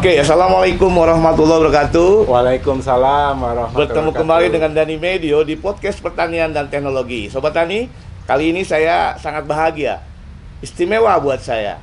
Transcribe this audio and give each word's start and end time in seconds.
Oke, 0.00 0.16
assalamualaikum 0.16 0.88
warahmatullahi 0.96 1.60
wabarakatuh. 1.60 2.24
Waalaikumsalam 2.24 3.36
warahmatullahi 3.36 3.84
Bertemu 3.84 4.08
wabarakatuh. 4.08 4.20
kembali 4.24 4.46
dengan 4.48 4.70
Dani 4.72 4.96
Medio 4.96 5.44
di 5.44 5.60
podcast 5.60 6.00
pertanian 6.00 6.56
dan 6.56 6.72
teknologi. 6.72 7.28
Sobat 7.28 7.52
Tani, 7.52 7.84
kali 8.24 8.48
ini 8.48 8.64
saya 8.64 9.20
sangat 9.20 9.44
bahagia, 9.44 10.00
istimewa 10.64 11.12
buat 11.20 11.44
saya. 11.44 11.76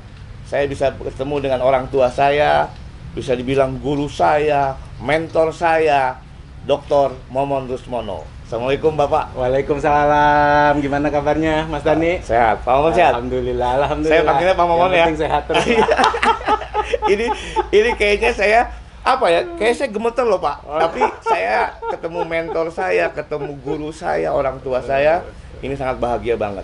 Saya 0.49 0.65
bisa 0.65 0.89
bertemu 0.97 1.45
dengan 1.45 1.61
orang 1.61 1.93
tua 1.93 2.09
saya, 2.09 2.73
bisa 3.13 3.37
dibilang 3.37 3.77
guru 3.77 4.09
saya, 4.09 4.73
mentor 4.97 5.53
saya, 5.53 6.17
Dr. 6.65 7.13
Momon 7.29 7.69
Rusmono. 7.69 8.25
Assalamualaikum 8.47 8.95
Bapak. 8.95 9.35
Waalaikumsalam. 9.35 10.79
Gimana 10.79 11.11
kabarnya, 11.11 11.67
Mas 11.67 11.83
Dani? 11.83 12.23
Sehat, 12.23 12.63
Pak 12.63 12.79
Momon 12.79 12.95
sehat. 12.95 13.19
Alhamdulillah, 13.19 13.69
alhamdulillah. 13.83 14.23
Saya 14.23 14.23
panggilnya 14.23 14.55
Pak 14.55 14.67
Momon 14.71 14.87
ya. 14.87 15.03
penting 15.03 15.19
sehat 15.19 15.41
terus. 15.51 15.65
Ini 17.11 17.27
ini 17.75 17.91
kayaknya 17.99 18.31
saya 18.31 18.59
apa 19.03 19.27
ya 19.27 19.43
kayak 19.59 19.75
saya 19.75 19.89
gemeter 19.91 20.23
loh 20.23 20.39
pak 20.39 20.63
tapi 20.63 21.03
saya 21.23 21.75
ketemu 21.91 22.19
mentor 22.27 22.67
saya 22.71 23.11
ketemu 23.11 23.55
guru 23.59 23.91
saya 23.91 24.31
orang 24.31 24.59
tua 24.59 24.83
saya 24.83 25.23
ini 25.63 25.75
sangat 25.75 25.99
bahagia 25.99 26.35
banget 26.39 26.63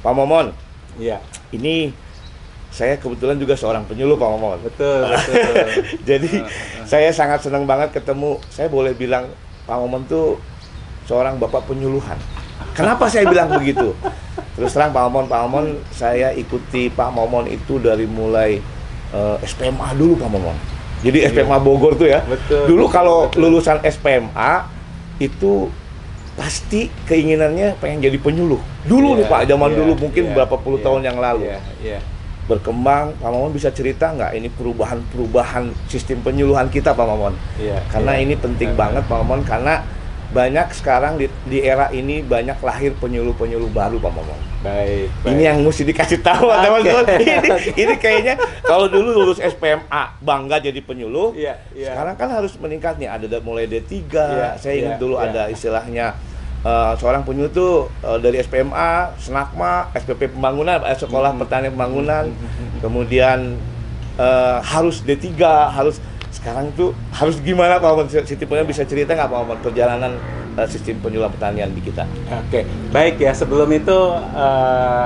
Pak 0.00 0.12
Momon 0.12 0.52
Iya, 0.96 1.20
ini 1.52 1.92
saya 2.72 2.96
kebetulan 2.96 3.36
juga 3.36 3.56
seorang 3.56 3.84
penyuluh 3.84 4.16
Pak 4.16 4.28
Momon 4.28 4.60
betul, 4.64 5.08
betul. 5.08 5.56
jadi 6.08 6.32
saya 6.88 7.08
sangat 7.12 7.44
senang 7.44 7.64
banget 7.68 7.92
ketemu 7.92 8.40
saya 8.48 8.68
boleh 8.72 8.92
bilang 8.96 9.28
Pak 9.68 9.76
Momon 9.76 10.04
tuh 10.08 10.40
seorang 11.04 11.36
bapak 11.36 11.66
penyuluhan 11.66 12.16
kenapa 12.72 13.06
saya 13.06 13.26
bilang 13.26 13.50
begitu 13.58 13.92
terus 14.52 14.72
terang 14.72 14.90
Pak 14.90 15.02
Momon 15.02 15.26
Pak 15.26 15.40
Momon 15.42 15.66
saya 15.88 16.30
ikuti 16.32 16.88
Pak 16.88 17.08
Momon 17.08 17.44
itu 17.46 17.76
dari 17.76 18.04
mulai 18.04 18.60
eh, 19.10 19.36
SPMA 19.42 19.92
dulu 19.92 20.16
Pak 20.16 20.28
Momon 20.28 20.56
jadi 21.02 21.28
SPMA 21.28 21.58
Bogor 21.58 21.96
tuh 21.96 22.06
ya 22.06 22.20
Iya. 22.20 22.30
Betul. 22.30 22.64
dulu 22.68 22.84
kalau 22.86 23.26
lulusan 23.34 23.80
SPMA 23.82 24.68
itu 25.18 25.66
pasti 26.32 26.88
keinginannya 27.04 27.76
pengen 27.76 28.00
jadi 28.00 28.16
penyuluh 28.16 28.60
dulu 28.84 29.16
nih 29.16 29.24
Iya, 29.24 29.32
Pak 29.32 29.42
zaman 29.46 29.68
iya, 29.68 29.78
dulu 29.78 29.92
mungkin 29.98 30.24
iya, 30.24 30.32
berapa 30.32 30.56
puluh 30.56 30.78
iya, 30.80 30.84
tahun 30.84 31.00
yang 31.02 31.18
lalu 31.18 31.42
Iya, 31.44 31.58
iya. 31.80 31.98
berkembang 32.42 33.12
Pak 33.16 33.28
Mamon 33.28 33.52
bisa 33.52 33.68
cerita 33.68 34.12
nggak 34.12 34.32
ini 34.34 34.48
perubahan-perubahan 34.48 35.64
sistem 35.86 36.20
penyuluhan 36.20 36.68
kita 36.68 36.92
Pak 36.92 37.04
Mamon 37.04 37.34
Iya. 37.56 37.80
karena 37.88 38.12
iya. 38.16 38.22
ini 38.24 38.34
penting 38.34 38.72
Eh, 38.72 38.76
banget 38.76 39.04
Pak 39.04 39.16
Mamon 39.18 39.40
karena 39.44 39.80
banyak 40.32 40.72
sekarang 40.72 41.14
di, 41.14 41.28
di 41.44 41.60
era 41.60 41.92
ini 41.92 42.20
banyak 42.20 42.56
lahir 42.58 42.96
penyuluh-penyuluh 42.96 43.68
baru 43.68 43.96
Pak 43.96 44.10
Mamon 44.10 44.40
Baik, 44.62 45.12
baik. 45.20 45.28
ini 45.28 45.42
yang 45.42 45.58
mesti 45.60 45.82
dikasih 45.82 46.18
tahu 46.20 46.48
Oke. 46.48 46.62
teman-teman 46.62 47.04
ini, 47.20 47.48
ini 47.76 47.94
kayaknya 47.96 48.34
kalau 48.62 48.86
dulu 48.86 49.12
lulus 49.14 49.36
SPMA 49.38 49.84
bangga 50.18 50.56
jadi 50.58 50.80
penyuluh 50.80 51.34
Iya, 51.34 51.60
iya. 51.72 51.92
sekarang 51.92 52.14
kan 52.16 52.28
harus 52.32 52.56
meningkat 52.56 52.96
nih 52.96 53.08
ada 53.08 53.26
da- 53.28 53.40
mulai 53.40 53.66
D3 53.66 53.92
Iya, 54.08 54.48
saya 54.56 54.74
ingat 54.74 54.96
iya, 54.96 55.00
dulu 55.00 55.14
iya. 55.14 55.24
ada 55.26 55.42
istilahnya 55.46 56.06
eh, 56.62 56.92
seorang 56.96 57.22
penyuluh 57.22 57.50
tuh 57.50 57.72
eh, 58.00 58.18
dari 58.18 58.38
SPMA, 58.38 58.90
Senakma, 59.18 59.72
SPP 59.92 60.30
Pembangunan, 60.30 60.80
eh, 60.82 60.94
Sekolah 60.94 61.30
Hmm. 61.30 61.40
Pertanian 61.40 61.72
Pembangunan, 61.72 62.24
kemudian 62.78 63.58
eh, 64.14 64.58
harus 64.62 65.00
D3, 65.00 65.28
harus 65.68 65.98
sekarang 66.42 66.72
tuh 66.72 66.90
harus 67.12 67.36
gimana 67.38 67.78
Pak 67.78 67.88
Omar? 67.88 68.04
Siti 68.10 68.42
punya 68.42 68.62
bisa 68.62 68.82
cerita 68.82 69.12
nggak 69.12 69.26
Pak 69.26 69.40
Omar 69.40 69.56
perjalanan 69.58 70.12
eh, 70.52 70.66
sistem 70.66 70.98
penyuluhan 70.98 71.30
pertanian 71.30 71.70
di 71.70 71.80
kita? 71.80 72.02
Oke, 72.36 72.66
baik 72.90 73.16
ya. 73.16 73.30
Sebelum 73.30 73.70
itu 73.70 73.98
eh, 74.34 75.04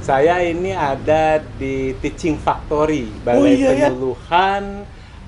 saya 0.00 0.40
ini 0.40 0.72
ada 0.72 1.36
di 1.54 1.92
Teaching 1.94 2.34
Factory 2.36 3.04
Balai 3.20 3.36
Oh, 3.36 3.44
iya, 3.44 3.70
ya? 3.76 3.92
Penyuluhan 3.92 4.82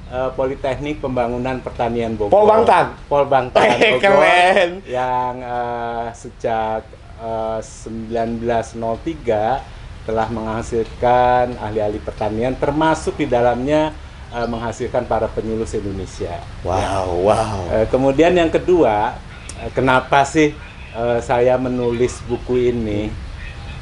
eh, 0.08 0.30
Politeknik 0.32 0.96
Pembangunan 0.98 1.60
Pertanian 1.60 2.16
Bogor. 2.16 2.32
Polbangtan? 2.32 2.96
Polbangtan 3.04 3.60
Eh, 3.62 3.94
Bogor. 3.94 4.00
keren. 4.00 4.70
Yang 4.88 5.34
eh, 5.44 6.06
sejak 6.16 6.82
eh, 7.20 7.58
1903 7.60 9.78
telah 10.00 10.26
menghasilkan 10.26 11.60
ahli-ahli 11.60 12.00
pertanian 12.00 12.56
termasuk 12.56 13.14
di 13.14 13.28
dalamnya 13.28 13.92
eh, 14.34 14.46
menghasilkan 14.48 15.06
para 15.06 15.26
penyuluh 15.30 15.66
se-Indonesia. 15.66 16.40
Wow, 16.62 17.30
wow. 17.30 17.58
Eh, 17.70 17.86
kemudian 17.90 18.34
yang 18.34 18.50
kedua, 18.50 19.18
eh, 19.60 19.70
kenapa 19.74 20.22
sih 20.26 20.54
eh, 20.94 21.18
saya 21.22 21.58
menulis 21.58 22.22
buku 22.26 22.70
ini? 22.74 23.30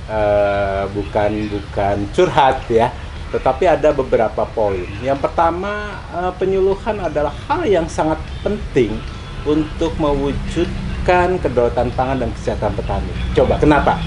Eh, 0.08 0.84
bukan 0.96 1.52
bukan 1.52 2.08
curhat 2.16 2.64
ya, 2.72 2.88
tetapi 3.28 3.68
ada 3.68 3.92
beberapa 3.92 4.48
poin. 4.48 4.88
Yang 5.04 5.20
pertama, 5.20 6.00
eh, 6.16 6.32
penyuluhan 6.40 6.96
adalah 6.96 7.36
hal 7.44 7.68
yang 7.68 7.84
sangat 7.84 8.16
penting 8.40 8.96
untuk 9.44 9.92
mewujudkan 10.00 11.36
kedaulatan 11.44 11.92
pangan 11.92 12.24
dan 12.24 12.32
kesejahteraan 12.32 12.72
petani. 12.72 13.12
Coba, 13.36 13.60
kenapa? 13.60 14.00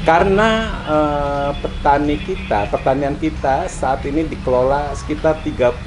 Karena 0.00 0.50
eh, 0.88 1.50
petani 1.60 2.16
kita, 2.16 2.72
pertanian 2.72 3.16
kita 3.20 3.68
saat 3.68 4.00
ini 4.08 4.24
dikelola 4.24 4.96
sekitar 4.96 5.44
35 5.44 5.84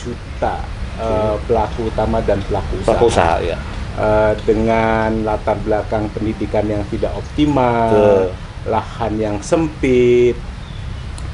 juta 0.00 0.64
eh, 0.96 1.36
pelaku 1.44 1.92
utama 1.92 2.24
dan 2.24 2.40
pelaku 2.48 2.80
usaha. 2.80 2.88
Pelaku 2.96 3.06
usaha 3.12 3.36
ya. 3.44 3.58
Eh, 4.00 4.32
dengan 4.48 5.28
latar 5.28 5.60
belakang 5.60 6.08
pendidikan 6.14 6.64
yang 6.64 6.80
tidak 6.88 7.12
optimal, 7.12 7.92
Betul. 7.92 8.24
lahan 8.72 9.12
yang 9.20 9.36
sempit, 9.44 10.38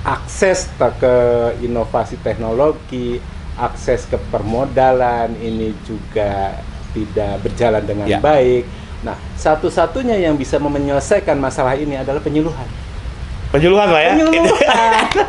akses 0.02 0.70
ke 0.78 1.16
inovasi 1.62 2.18
teknologi, 2.26 3.22
akses 3.58 4.06
ke 4.10 4.18
permodalan 4.30 5.34
ini 5.38 5.74
juga 5.86 6.58
tidak 6.90 7.44
berjalan 7.44 7.82
dengan 7.84 8.06
Ya. 8.08 8.18
baik. 8.18 8.64
Nah, 9.06 9.14
satu-satunya 9.38 10.18
yang 10.18 10.34
bisa 10.34 10.58
menyelesaikan 10.58 11.38
masalah 11.38 11.78
ini 11.78 11.94
adalah 11.94 12.18
penyuluhan. 12.18 12.66
Penyuluhan 13.54 13.88
lah 13.94 14.02
ya. 14.02 14.12
Penyuluhan. 14.18 14.58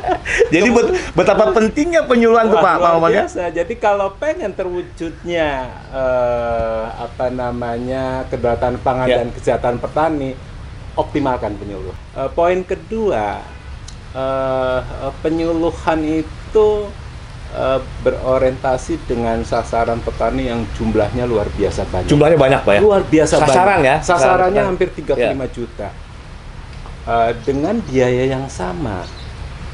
Jadi 0.54 0.68
bet- 0.74 0.94
betapa 1.14 1.54
pentingnya 1.54 2.02
penyuluhan 2.10 2.50
tuh 2.50 2.58
Pak, 2.58 2.76
Pak 2.82 2.92
ya. 2.98 3.22
biasa. 3.22 3.44
Jadi 3.54 3.74
kalau 3.78 4.18
pengen 4.18 4.52
terwujudnya 4.52 5.50
eh, 5.94 6.84
apa 6.98 7.30
namanya 7.30 8.26
kedaulatan 8.26 8.82
pangan 8.82 9.06
Ya. 9.08 9.22
dan 9.22 9.30
kesejahteraan 9.30 9.78
petani, 9.78 10.34
optimalkan 10.98 11.54
penyuluh. 11.56 11.94
Eh, 12.18 12.30
poin 12.34 12.66
kedua, 12.66 13.46
eh, 14.18 14.80
eh, 14.82 15.14
penyuluhan 15.22 16.02
itu 16.26 16.68
eh, 17.50 17.80
berorientasi 18.02 19.00
dengan 19.06 19.42
sasaran 19.42 20.00
petani 20.00 20.48
yang 20.48 20.66
jumlahnya 20.74 21.24
luar 21.24 21.48
biasa 21.50 21.88
banyak. 21.88 22.10
Jumlahnya 22.10 22.38
banyak 22.38 22.62
Pak 22.62 22.74
ya. 22.74 22.82
Luar 22.82 23.02
biasa 23.04 23.34
Sasaran 23.38 23.80
banyak. 23.80 23.84
ya? 23.84 23.96
Sasarannya 24.00 24.54
Sasaran. 24.56 24.70
hampir 24.70 24.88
35 24.92 25.48
juta. 25.48 25.88
Eh, 27.04 27.32
dengan 27.42 27.76
biaya 27.80 28.24
yang 28.28 28.46
sama, 28.48 29.08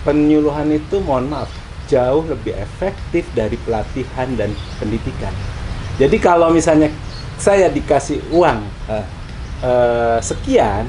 penyuluhan 0.01 0.69
itu 0.69 0.99
mohon 0.99 1.27
maaf 1.27 1.49
jauh 1.85 2.23
lebih 2.23 2.53
efektif 2.55 3.25
dari 3.31 3.57
pelatihan 3.57 4.29
dan 4.33 4.49
pendidikan. 4.77 5.33
Jadi 5.95 6.17
kalau 6.17 6.49
misalnya 6.49 6.89
saya 7.35 7.67
dikasih 7.67 8.21
uang 8.31 8.59
Ah. 8.85 9.05
eh, 9.61 10.17
sekian, 10.19 10.85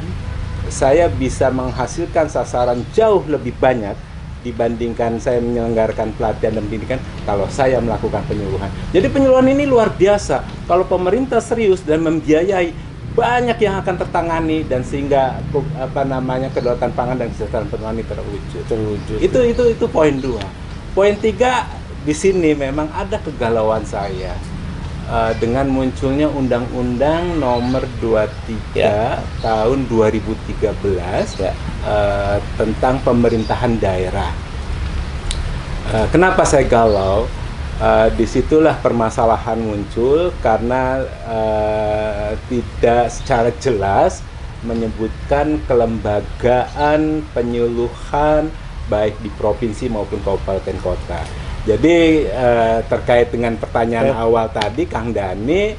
saya 0.66 1.06
bisa 1.06 1.48
menghasilkan 1.48 2.26
sasaran 2.26 2.80
jauh 2.90 3.20
lebih 3.24 3.52
banyak 3.54 3.92
dibandingkan 4.44 5.16
saya 5.16 5.40
menyelenggarakan 5.40 6.12
pelatihan 6.20 6.60
dan 6.60 6.64
pendidikan 6.68 7.00
kalau 7.24 7.48
saya 7.48 7.80
melakukan 7.80 8.20
penyuluhan. 8.28 8.68
Jadi 8.92 9.08
penyuluhan 9.08 9.48
ini 9.48 9.64
luar 9.64 9.88
biasa. 9.96 10.44
Kalau 10.68 10.84
pemerintah 10.84 11.40
serius 11.40 11.80
dan 11.80 12.04
membiayai 12.04 12.76
banyak 13.16 13.58
yang 13.62 13.80
akan 13.80 13.94
tertangani 13.96 14.66
dan 14.68 14.84
sehingga 14.84 15.40
apa 15.80 16.02
namanya 16.04 16.52
kedaulatan 16.52 16.92
pangan 16.92 17.16
dan 17.16 17.32
kesejahteraan 17.32 17.72
petani 17.72 18.02
terwujud. 18.04 18.62
Terwujud. 18.68 19.18
Itu 19.24 19.40
itu 19.40 19.62
itu 19.72 19.84
poin 19.88 20.12
dua. 20.20 20.44
Poin 20.92 21.16
tiga 21.16 21.64
di 22.04 22.12
sini 22.12 22.52
memang 22.52 22.92
ada 22.92 23.16
kegalauan 23.16 23.82
saya 23.88 24.36
Eh, 25.04 25.32
dengan 25.36 25.68
munculnya 25.68 26.32
Undang-Undang 26.32 27.36
Nomor 27.36 27.84
23 28.00 28.72
Ya. 28.72 29.20
tahun 29.44 29.84
2013 30.64 31.36
Ya. 31.36 31.52
eh, 31.84 32.38
tentang 32.56 32.98
pemerintahan 33.00 33.76
daerah. 33.76 34.32
Eh, 35.92 36.06
kenapa 36.08 36.42
saya 36.42 36.64
galau? 36.64 37.28
Eh, 37.74 38.08
di 38.14 38.24
situlah 38.24 38.78
permasalahan 38.78 39.58
muncul 39.58 40.32
karena 40.40 41.02
eh, 41.26 42.30
tidak 42.48 43.10
secara 43.10 43.50
jelas 43.58 44.22
menyebutkan 44.64 45.60
kelembagaan 45.68 47.20
penyuluhan 47.36 48.48
baik 48.86 49.12
di 49.20 49.28
provinsi 49.34 49.92
maupun 49.92 50.22
kabupaten 50.22 50.76
kota. 50.80 51.20
Jadi 51.64 52.24
eh, 52.24 52.78
terkait 52.86 53.28
dengan 53.28 53.56
pertanyaan 53.56 54.12
Ya. 54.12 54.20
awal 54.20 54.48
tadi, 54.48 54.84
Kang 54.84 55.10
Dani, 55.10 55.74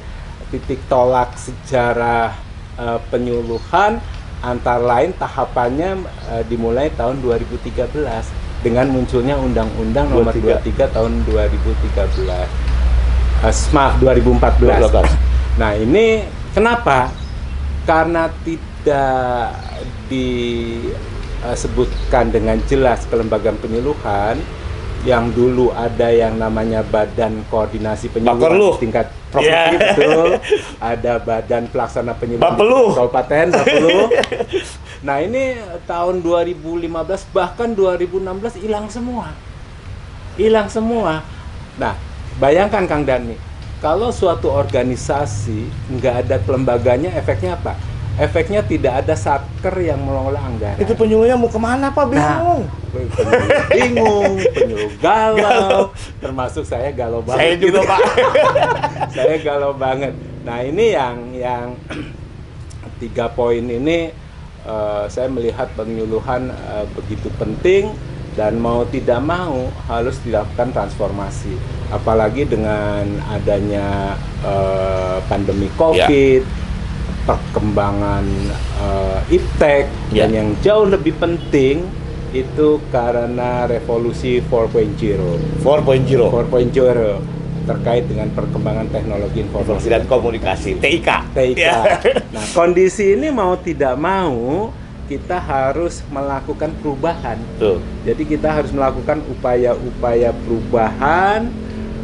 titik 0.52 0.84
tolak 0.86 1.34
sejarah 1.34 2.30
eh, 2.76 2.98
penyuluhan 3.08 3.98
antara 4.46 4.78
lain 4.78 5.10
tahapannya 5.18 6.06
eh, 6.30 6.46
dimulai 6.46 6.94
tahun 6.94 7.18
2013 7.18 8.46
dengan 8.62 8.86
munculnya 8.90 9.36
Undang-Undang 9.38 10.10
Nomor 10.10 10.34
23 10.34 10.88
tahun 10.94 11.24
2013. 11.26 12.46
Uh, 13.36 13.52
maaf 13.76 14.00
2014. 14.00 14.80
2014. 14.80 15.60
Nah 15.60 15.76
ini 15.76 16.24
kenapa? 16.56 17.12
Karena 17.86 18.26
tidak 18.42 19.54
disebutkan 20.10 22.34
dengan 22.34 22.58
jelas 22.66 23.06
kelembagaan 23.06 23.54
penyuluhan 23.60 24.40
yang 25.06 25.30
dulu 25.30 25.70
ada 25.70 26.10
yang 26.10 26.34
namanya 26.34 26.82
Badan 26.82 27.46
Koordinasi 27.46 28.10
Penyuluhan 28.10 28.82
tingkat 28.82 29.06
provinsi 29.36 29.76
Yeah. 29.76 29.92
betul, 29.92 30.28
ada 30.80 31.12
Badan 31.20 31.64
Pelaksana 31.68 32.12
Bapelu. 32.16 32.96
Kabupaten 32.96 33.46
Bapelu. 33.52 33.98
Nah 35.04 35.20
ini 35.20 35.60
tahun 35.84 36.24
2015 36.24 36.88
bahkan 37.30 37.68
2016 37.76 38.58
hilang 38.64 38.88
semua, 38.88 39.36
hilang 40.40 40.66
semua. 40.72 41.20
Nah 41.76 41.94
bayangkan 42.40 42.88
Kang 42.88 43.04
Dani, 43.04 43.36
kalau 43.84 44.08
suatu 44.08 44.48
organisasi 44.48 45.68
nggak 45.92 46.14
ada 46.26 46.36
kelembaganya, 46.40 47.12
efeknya 47.12 47.60
apa? 47.60 47.76
Efeknya 48.16 48.64
tidak 48.64 49.04
ada 49.04 49.12
satker 49.12 49.76
yang 49.76 50.00
mengelola 50.00 50.40
anggaran. 50.40 50.80
Itu 50.80 50.96
penyuluhnya 50.96 51.36
mau 51.36 51.52
ke 51.52 51.60
mana 51.60 51.92
Pak? 51.92 52.04
Bingung. 52.08 52.64
penyuluh 52.96 53.48
bingung, 53.68 54.32
penyuluh 54.56 54.92
galau, 55.04 55.92
termasuk 56.16 56.64
saya 56.64 56.88
galau 56.96 57.20
banget. 57.20 57.44
Saya 57.44 57.54
juga 57.60 57.80
gitu. 57.84 57.90
Pak. 57.92 58.00
saya 59.16 59.36
galau 59.40 59.72
banget. 59.72 60.12
Nah 60.44 60.60
ini 60.62 60.92
yang 60.92 61.16
yang 61.32 61.66
tiga 63.02 63.32
poin 63.32 63.64
ini 63.64 64.12
eh, 64.62 65.04
saya 65.08 65.28
melihat 65.32 65.72
penyuluhan 65.74 66.52
eh, 66.52 66.84
begitu 66.94 67.32
penting 67.40 67.90
dan 68.36 68.60
mau 68.60 68.84
tidak 68.92 69.24
mau 69.24 69.72
harus 69.88 70.20
dilakukan 70.20 70.70
transformasi. 70.76 71.56
Apalagi 71.88 72.44
dengan 72.44 73.08
adanya 73.32 74.14
eh, 74.44 75.18
pandemi 75.26 75.72
COVID, 75.80 76.42
perkembangan 77.26 78.24
eh, 78.80 79.34
iptek 79.34 79.88
Ya. 80.14 80.24
dan 80.24 80.30
yang 80.32 80.48
jauh 80.62 80.86
lebih 80.86 81.18
penting 81.18 81.82
itu 82.30 82.78
karena 82.92 83.66
revolusi 83.66 84.38
4.0. 84.44 85.64
4.0 85.64 85.66
4.0 85.66 87.35
terkait 87.66 88.06
dengan 88.06 88.30
perkembangan 88.30 88.86
teknologi 88.94 89.42
Informasi 89.42 89.90
dan 89.90 90.06
komunikasi 90.06 90.78
TIK. 90.78 91.08
TIK. 91.34 91.58
Ya. 91.58 91.98
Nah, 92.30 92.46
kondisi 92.54 93.18
ini 93.18 93.28
mau 93.34 93.58
tidak 93.58 93.98
mau 93.98 94.70
kita 95.06 95.38
harus 95.38 96.02
melakukan 96.10 96.74
perubahan. 96.82 97.38
Tuh. 97.58 97.78
Jadi 98.02 98.22
kita 98.26 98.50
harus 98.50 98.74
melakukan 98.74 99.22
upaya-upaya 99.30 100.34
perubahan 100.46 101.50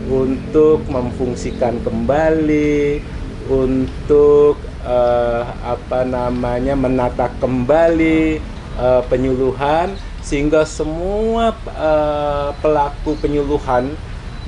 untuk 0.06 0.87
memfungsikan 0.87 1.82
kembali, 1.82 3.03
untuk 3.50 4.59
eh, 4.87 5.44
apa 5.67 6.06
namanya 6.06 6.79
menata 6.79 7.31
kembali 7.43 8.38
eh, 8.79 9.03
penyuluhan 9.11 9.94
sehingga 10.23 10.62
semua 10.62 11.50
eh, 11.75 12.50
pelaku 12.62 13.19
penyuluhan 13.19 13.91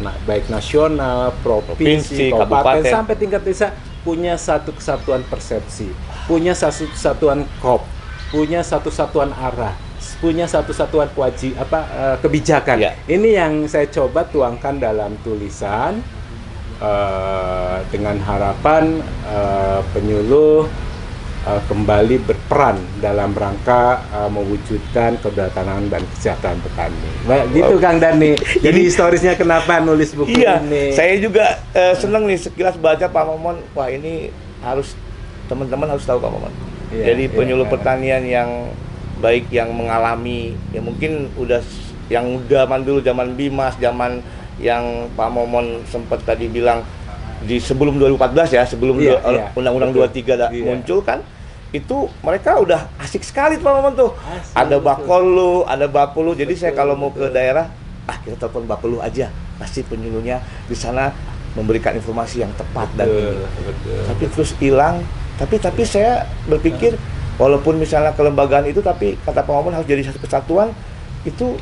nah, 0.00 0.14
baik 0.26 0.50
nasional, 0.50 1.31
Provinsi, 1.43 1.76
provinsi, 1.76 2.25
kabupaten 2.32 2.82
kabupaten. 2.82 2.93
sampai 2.94 3.14
tingkat 3.19 3.43
desa 3.46 3.67
punya 4.05 4.35
satu 4.37 4.70
kesatuan 4.76 5.23
persepsi, 5.25 5.88
punya 6.29 6.52
satu 6.52 6.85
kesatuan 6.93 7.49
kop, 7.62 7.87
punya 8.29 8.61
satu 8.61 8.93
satuan 8.93 9.32
arah, 9.32 9.73
punya 10.20 10.44
satu 10.44 10.76
satuan 10.76 11.08
kewaji 11.12 11.56
apa 11.56 11.81
eh, 11.88 12.17
kebijakan. 12.20 12.76
Ya. 12.81 12.93
Ini 13.08 13.29
yang 13.41 13.52
saya 13.64 13.88
coba 13.88 14.29
tuangkan 14.29 14.76
dalam 14.76 15.17
tulisan 15.25 16.05
eh, 16.82 17.79
dengan 17.88 18.20
harapan 18.20 19.00
eh, 19.25 19.81
penyuluh 19.96 20.69
eh, 21.49 21.61
kembali 21.64 22.17
berperan 22.55 22.79
dalam 23.03 23.35
rangka 23.35 23.83
eh, 24.15 24.31
mewujudkan 24.31 25.19
kedatangan 25.19 25.91
dan 25.91 26.03
kesejahteraan 26.09 26.59
petani. 26.62 27.09
Baik, 27.27 27.45
gitu 27.51 27.75
Kang 27.83 27.99
Dani. 27.99 28.39
Jadi 28.65 28.79
historisnya 28.81 29.35
kenapa 29.35 29.83
nulis 29.83 30.15
buku 30.15 30.39
Iya, 30.39 30.62
ini? 30.62 30.95
saya 30.95 31.19
juga 31.19 31.59
eh, 31.75 31.99
seneng 31.99 32.31
nih 32.31 32.39
sekilas 32.39 32.79
baca 32.79 33.11
Pak 33.11 33.25
Momon. 33.27 33.59
Wah 33.75 33.91
ini 33.91 34.31
harus 34.62 34.95
teman-teman 35.51 35.91
harus 35.91 36.06
tahu 36.06 36.23
Pak 36.23 36.31
Momon. 36.31 36.55
Iya, 36.95 37.11
Jadi 37.11 37.25
iya. 37.27 37.35
penyuluh 37.35 37.67
pertanian 37.67 38.23
yang 38.23 38.71
baik 39.19 39.51
yang 39.51 39.75
mengalami, 39.75 40.55
ya 40.71 40.79
mungkin 40.79 41.27
udah 41.35 41.59
yang 42.06 42.39
zaman 42.47 42.87
dulu 42.87 43.03
zaman 43.03 43.35
Bimas, 43.35 43.75
zaman 43.77 44.23
yang 44.62 45.11
Pak 45.11 45.29
Momon 45.29 45.83
sempat 45.85 46.23
tadi 46.23 46.47
bilang 46.47 46.87
di 47.43 47.59
sebelum 47.59 47.99
2014 47.99 48.55
ya, 48.55 48.62
sebelum 48.62 48.95
Iya, 48.97 49.19
iya. 49.27 49.45
Undang-Undang 49.53 49.91
Betul. 49.91 50.23
23 50.23 50.39
da- 50.39 50.53
Iya. 50.55 50.65
muncul 50.65 51.03
kan, 51.03 51.19
itu 51.75 51.97
mereka 52.23 52.55
udah 52.56 52.87
asik 52.97 53.21
sekali 53.21 53.59
Momon 53.59 53.93
tuh. 53.93 54.15
Asik, 54.15 54.55
ada 54.55 54.79
betul. 54.79 54.87
Bakolu, 54.87 55.55
ada 55.67 55.87
Bapulu. 55.87 56.32
Jadi 56.32 56.55
saya 56.55 56.71
kalau 56.71 56.94
mau 56.94 57.11
ke 57.11 57.19
betul. 57.21 57.35
daerah, 57.35 57.67
ah 58.06 58.17
kita 58.17 58.38
telepon 58.38 58.65
Bapulu 58.65 58.99
aja. 58.99 59.26
Pasti 59.55 59.82
penyuluhnya 59.82 60.38
di 60.65 60.75
sana 60.75 61.11
memberikan 61.53 61.91
informasi 61.93 62.41
yang 62.41 62.50
tepat 62.53 62.91
dan 62.94 63.06
Betul, 63.06 63.31
ini. 63.35 63.47
betul. 63.65 63.99
Tapi 64.06 64.25
terus 64.29 64.50
hilang. 64.56 65.03
Tapi 65.35 65.59
tapi 65.59 65.82
saya 65.82 66.12
berpikir 66.44 66.94
walaupun 67.35 67.75
misalnya 67.75 68.15
kelembagaan 68.15 68.65
itu 68.65 68.79
tapi 68.79 69.19
kata 69.19 69.43
Pak 69.43 69.50
Momon 69.53 69.75
harus 69.75 69.85
jadi 69.85 70.06
satu 70.06 70.23
kesatuan 70.23 70.70
itu 71.23 71.59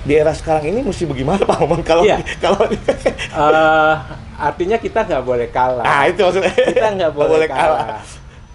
di 0.00 0.14
era 0.14 0.30
sekarang 0.30 0.66
ini 0.66 0.82
mesti 0.82 1.06
bagaimana 1.06 1.38
Pak 1.40 1.58
Momon 1.60 1.82
kalau 1.82 2.02
Iya. 2.02 2.18
kalau 2.42 2.66
Eh, 2.66 3.94
artinya 4.36 4.74
kita 4.76 5.02
nggak 5.04 5.22
boleh 5.22 5.46
kalah. 5.48 5.82
ah 5.82 6.02
itu 6.06 6.18
maksudnya 6.18 6.50
kita 6.50 6.88
nggak 6.92 7.12
boleh, 7.12 7.46
kalah. 7.46 8.02
kalah. 8.02 8.02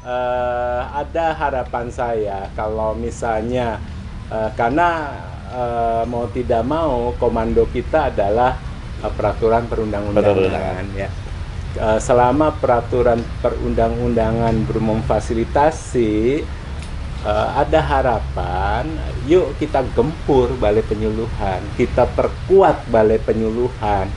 Eh, 0.04 0.82
ada 1.00 1.32
harapan 1.32 1.88
saya 1.88 2.52
kalau 2.60 2.92
misalnya 2.92 3.80
eh, 4.28 4.52
karena 4.52 5.16
eh, 5.48 6.04
mau 6.12 6.28
tidak 6.28 6.64
mau 6.68 7.16
komando 7.16 7.64
kita 7.72 8.12
adalah 8.12 8.52
eh, 9.00 9.12
peraturan 9.16 9.64
perundang-undangan 9.72 10.84
ya. 10.92 11.08
Eh, 11.80 12.00
selama 12.04 12.52
peraturan 12.60 13.24
perundang-undangan 13.40 14.68
memfasilitasi 14.68 16.44
eh, 17.24 17.50
ada 17.56 17.80
harapan 17.80 18.84
yuk 19.24 19.56
kita 19.56 19.88
gempur 19.96 20.52
balai 20.60 20.84
penyuluhan 20.84 21.64
kita 21.80 22.12
perkuat 22.12 22.92
balai 22.92 23.24
penyuluhan 23.24 24.12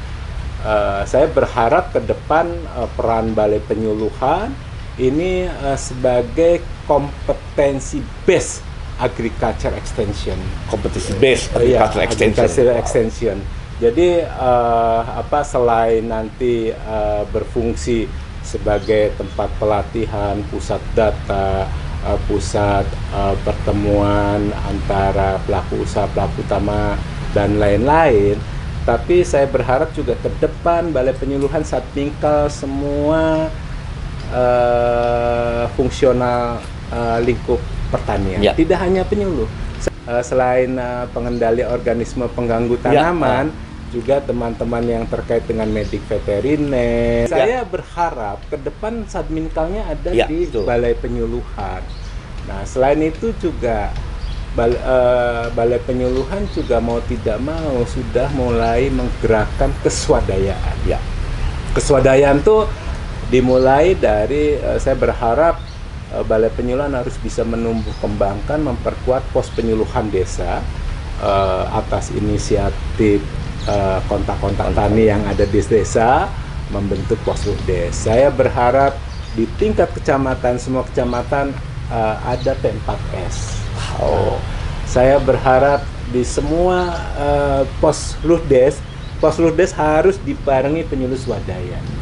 Eh, 0.66 1.02
saya 1.06 1.30
berharap 1.30 1.94
ke 1.94 2.02
depan 2.02 2.48
eh, 2.48 2.88
peran 2.96 3.36
balai 3.38 3.62
penyuluhan 3.62 4.50
ini 4.98 5.44
eh, 5.44 5.78
sebagai 5.78 6.60
kompetensi 6.86 7.98
base 8.24 8.62
agriculture 8.96 9.76
extension 9.76 10.38
kompetisi 10.66 11.12
base 11.16 11.52
Iya, 11.52 11.84
agriculture 11.84 12.02
extension. 12.02 12.44
agriculture 12.44 12.72
Wow. 12.72 12.80
extension. 12.80 13.36
Jadi 13.76 14.08
eh, 14.24 15.00
apa 15.04 15.44
selain 15.44 16.00
nanti 16.02 16.72
eh, 16.72 17.22
berfungsi 17.28 18.08
sebagai 18.40 19.12
tempat 19.14 19.52
pelatihan, 19.58 20.40
pusat 20.48 20.80
data, 20.96 21.68
eh, 22.02 22.18
pusat 22.24 22.88
eh, 23.12 23.34
pertemuan 23.44 24.48
antara 24.64 25.36
pelaku 25.44 25.84
usaha, 25.84 26.08
pelaku 26.08 26.40
utama 26.40 26.96
dan 27.36 27.60
lain-lain, 27.60 28.40
tapi 28.88 29.20
saya 29.20 29.44
berharap 29.44 29.92
juga 29.92 30.16
ke 30.16 30.32
depan 30.40 30.88
balai 30.88 31.12
penyuluhan 31.12 31.60
saat 31.60 31.84
tingkal 31.92 32.48
semua 32.48 33.52
eh, 34.32 35.64
fungsional 35.74 36.58
eh, 36.90 37.18
lingkup 37.22 37.60
pertanian. 37.88 38.42
Ya. 38.42 38.52
Tidak 38.52 38.78
hanya 38.78 39.02
penyuluh. 39.04 39.46
Eh, 40.06 40.22
selain 40.22 40.74
eh, 40.74 41.04
pengendali 41.10 41.62
organisme 41.62 42.26
pengganggu 42.30 42.78
Ya. 42.86 43.10
tanaman, 43.10 43.50
juga 43.90 44.18
teman-teman 44.18 44.82
yang 44.82 45.04
terkait 45.06 45.46
dengan 45.46 45.70
medik 45.70 46.02
veteriner. 46.06 47.26
Ya. 47.26 47.30
Saya 47.30 47.60
berharap 47.62 48.42
ke 48.46 48.58
depan 48.58 49.06
sadminkalnya 49.06 49.82
ada 49.86 50.10
Ya, 50.10 50.26
di 50.26 50.46
betul. 50.46 50.66
balai 50.66 50.94
penyuluhan. 50.94 51.82
Nah, 52.46 52.62
selain 52.62 53.02
itu 53.02 53.34
juga 53.38 53.90
bal- 54.54 54.78
eh, 54.78 55.46
balai 55.50 55.82
penyuluhan 55.82 56.46
juga 56.50 56.78
mau 56.78 57.02
tidak 57.02 57.38
mau 57.38 57.82
sudah 57.86 58.30
mulai 58.34 58.90
menggerakkan 58.90 59.70
keswadayaan. 59.82 60.76
Ya. 60.86 60.98
Keswadayaan 61.74 62.40
tuh 62.40 62.64
dimulai 63.26 63.98
dari 63.98 64.54
eh, 64.54 64.78
saya 64.78 64.94
berharap 64.94 65.58
eh, 66.14 66.22
balai 66.22 66.50
penyuluhan 66.54 66.94
harus 66.94 67.18
bisa 67.18 67.42
menumbuh 67.42 67.92
kembangkan 67.98 68.62
memperkuat 68.62 69.26
pos 69.34 69.50
penyuluhan 69.50 70.06
desa 70.14 70.62
eh, 71.18 71.64
atas 71.74 72.14
inisiatif 72.14 73.18
eh, 73.66 73.98
kontak-kontak 74.06 74.70
tani 74.74 75.10
yang 75.10 75.22
ada 75.26 75.42
di 75.42 75.60
desa 75.62 76.30
membentuk 76.70 77.18
posludes. 77.22 77.94
Saya 77.94 78.30
berharap 78.30 78.94
di 79.38 79.46
tingkat 79.58 79.90
kecamatan 79.94 80.58
semua 80.58 80.86
kecamatan 80.86 81.50
eh, 81.90 82.16
ada 82.22 82.52
P4S. 82.62 83.62
Oh. 83.98 84.38
Saya 84.86 85.18
berharap 85.18 85.82
di 86.14 86.22
semua 86.22 86.94
eh, 87.18 87.62
pos 87.82 88.14
ludes, 88.22 88.78
pos 89.18 89.34
ludes 89.42 89.74
harus 89.74 90.14
dibarengi 90.22 90.86
penyuluh 90.86 91.18
swadaya. 91.18 91.95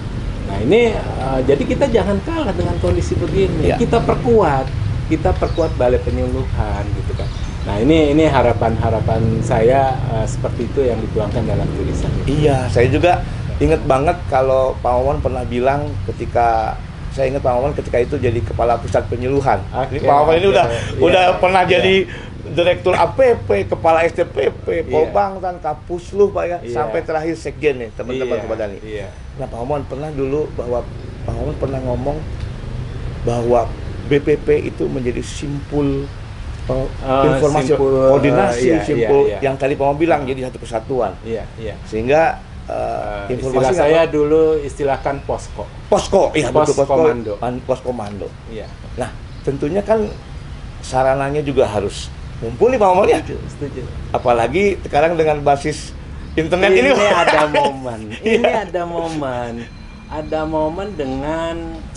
Nah 0.54 0.62
ini 0.62 0.94
eh, 0.94 1.40
jadi 1.50 1.62
kita 1.66 1.90
jangan 1.90 2.22
kalah 2.22 2.54
dengan 2.54 2.78
kondisi 2.78 3.18
begini. 3.18 3.66
Ya. 3.66 3.76
Kita 3.76 3.98
perkuat, 3.98 4.70
kita 5.10 5.34
perkuat 5.34 5.74
balai 5.74 5.98
penyuluhan 5.98 6.86
gitu 6.94 7.12
kan. 7.18 7.26
Nah 7.66 7.82
ini 7.82 8.14
ini 8.14 8.30
harapan-harapan 8.30 9.42
saya 9.42 9.98
eh, 10.14 10.26
seperti 10.30 10.70
itu 10.70 10.86
yang 10.86 11.02
dituangkan 11.02 11.42
dalam 11.42 11.66
tulisan. 11.74 12.10
Iya, 12.30 12.70
saya 12.70 12.86
juga 12.86 13.26
ingat 13.58 13.82
banget 13.82 14.14
kalau 14.30 14.78
Pak 14.78 14.92
Wawan 14.94 15.18
pernah 15.18 15.42
bilang 15.42 15.90
ketika 16.06 16.78
saya 17.10 17.30
ingat 17.30 17.42
Pak 17.42 17.54
Wawan 17.54 17.74
ketika 17.74 17.98
itu 17.98 18.14
jadi 18.18 18.38
kepala 18.42 18.78
pusat 18.78 19.06
penyuluhan. 19.10 19.58
Oke, 19.74 19.98
Ini 19.98 20.06
Pak 20.06 20.14
Wawan 20.22 20.34
ini 20.38 20.46
oke. 20.46 20.54
udah 20.54 20.66
Iya, 20.70 21.02
udah 21.02 21.24
pernah 21.42 21.62
iya. 21.66 21.70
jadi 21.78 21.94
direktur 22.46 22.92
APP, 22.92 23.48
kepala 23.66 24.04
STPP, 24.04 24.84
Polbang 24.86 25.38
dan 25.38 25.56
Kapusluh 25.58 26.28
Pak 26.28 26.44
ya, 26.44 26.58
Iya. 26.60 26.74
sampai 26.74 27.00
terakhir 27.00 27.32
sekjen 27.34 27.78
nih 27.78 27.88
teman-teman 27.90 28.36
Iya, 28.36 28.42
kepada 28.42 28.64
nih. 28.66 28.80
Iya. 28.82 29.06
Nah 29.34 29.46
Pak 29.46 29.58
Wawan 29.58 29.82
pernah 29.84 30.10
dulu 30.10 30.44
bahwa 30.52 30.84
Pak 31.22 31.32
Wawan 31.32 31.56
pernah 31.56 31.80
ngomong 31.80 32.18
bahwa 33.22 33.64
BPP 34.04 34.48
itu 34.66 34.84
menjadi 34.84 35.20
simpul 35.20 36.04
uh, 36.66 37.24
informasi 37.26 37.72
simpul, 37.72 37.92
koordinasi 38.10 38.66
uh, 38.66 38.74
iya, 38.74 38.82
simpul 38.82 39.22
iya, 39.24 39.32
iya. 39.32 39.38
yang 39.42 39.56
tadi 39.56 39.72
Pak 39.72 39.80
Wawan 39.82 39.96
bilang 39.96 40.20
jadi 40.22 40.44
satu 40.44 40.60
kesatuan 40.60 41.16
Iya, 41.24 41.48
iya. 41.56 41.74
sehingga 41.82 42.36
uh, 42.68 43.24
Eh, 43.24 43.32
informasi 43.32 43.72
istilah 43.72 43.72
saya 43.74 44.02
dulu 44.04 44.42
istilahkan 44.58 45.16
posko. 45.24 45.64
posko 45.86 46.28
iya 46.32 46.48
Pos 46.48 46.68
betul 46.68 46.76
posko 46.78 46.92
komando. 46.94 47.32
man- 47.38 47.62
pos 47.62 47.80
komando 47.80 48.28
Iya. 48.46 48.68
nah 48.94 49.08
tentunya 49.40 49.80
kan 49.80 50.04
sarananya 50.80 51.40
juga 51.40 51.64
harus 51.64 52.12
mumpuni 52.44 52.76
Pak 52.76 52.84
Wawan 52.86 53.08
ya 53.08 53.18
Setuju, 53.18 53.36
setuju. 53.48 53.82
apalagi 54.10 54.76
sekarang 54.80 55.16
dengan 55.16 55.40
basis 55.40 55.96
internet 56.34 56.70
ini, 56.70 56.90
ini 56.90 57.06
ada 57.08 57.46
momen. 57.46 58.00
Ini 58.20 58.42
Iya. 58.42 58.66
ada 58.66 58.82
momen. 58.84 59.52
Ada 60.06 60.40
momen 60.44 60.88
dengan 60.92 61.54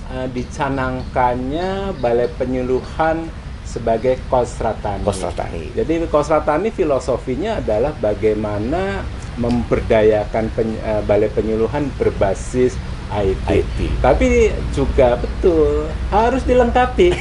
eh, 0.08 0.27
dicanangkannya 0.32 1.70
balai 1.98 2.30
penyuluhan 2.32 3.27
sebagai 3.63 4.16
kosratani. 4.25 5.04
Kosratani. 5.04 5.75
Jadi 5.75 6.08
kosratani 6.08 6.70
filosofinya 6.70 7.60
adalah 7.60 7.92
bagaimana 7.94 9.04
memberdayakan 9.38 10.50
peny- 10.51 10.80
eh, 10.80 11.01
balai 11.04 11.27
penyuluhan 11.27 11.92
berbasis 11.94 12.74
IT. 13.10 13.48
IT. 13.50 13.77
Tapi 14.00 14.27
juga 14.72 15.16
betul 15.16 15.86
harus 16.08 16.42
dilengkapi. 16.44 17.10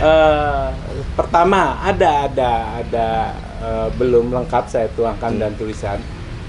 Eh, 0.00 0.68
pertama 1.20 1.76
ada 1.80 2.24
ada 2.24 2.50
ada 2.80 3.08
eh, 3.60 3.88
belum 3.94 4.32
lengkap 4.32 4.64
saya 4.66 4.88
tuangkan 4.90 5.36
Hmm. 5.36 5.40
dan 5.42 5.52
tulisan. 5.54 6.00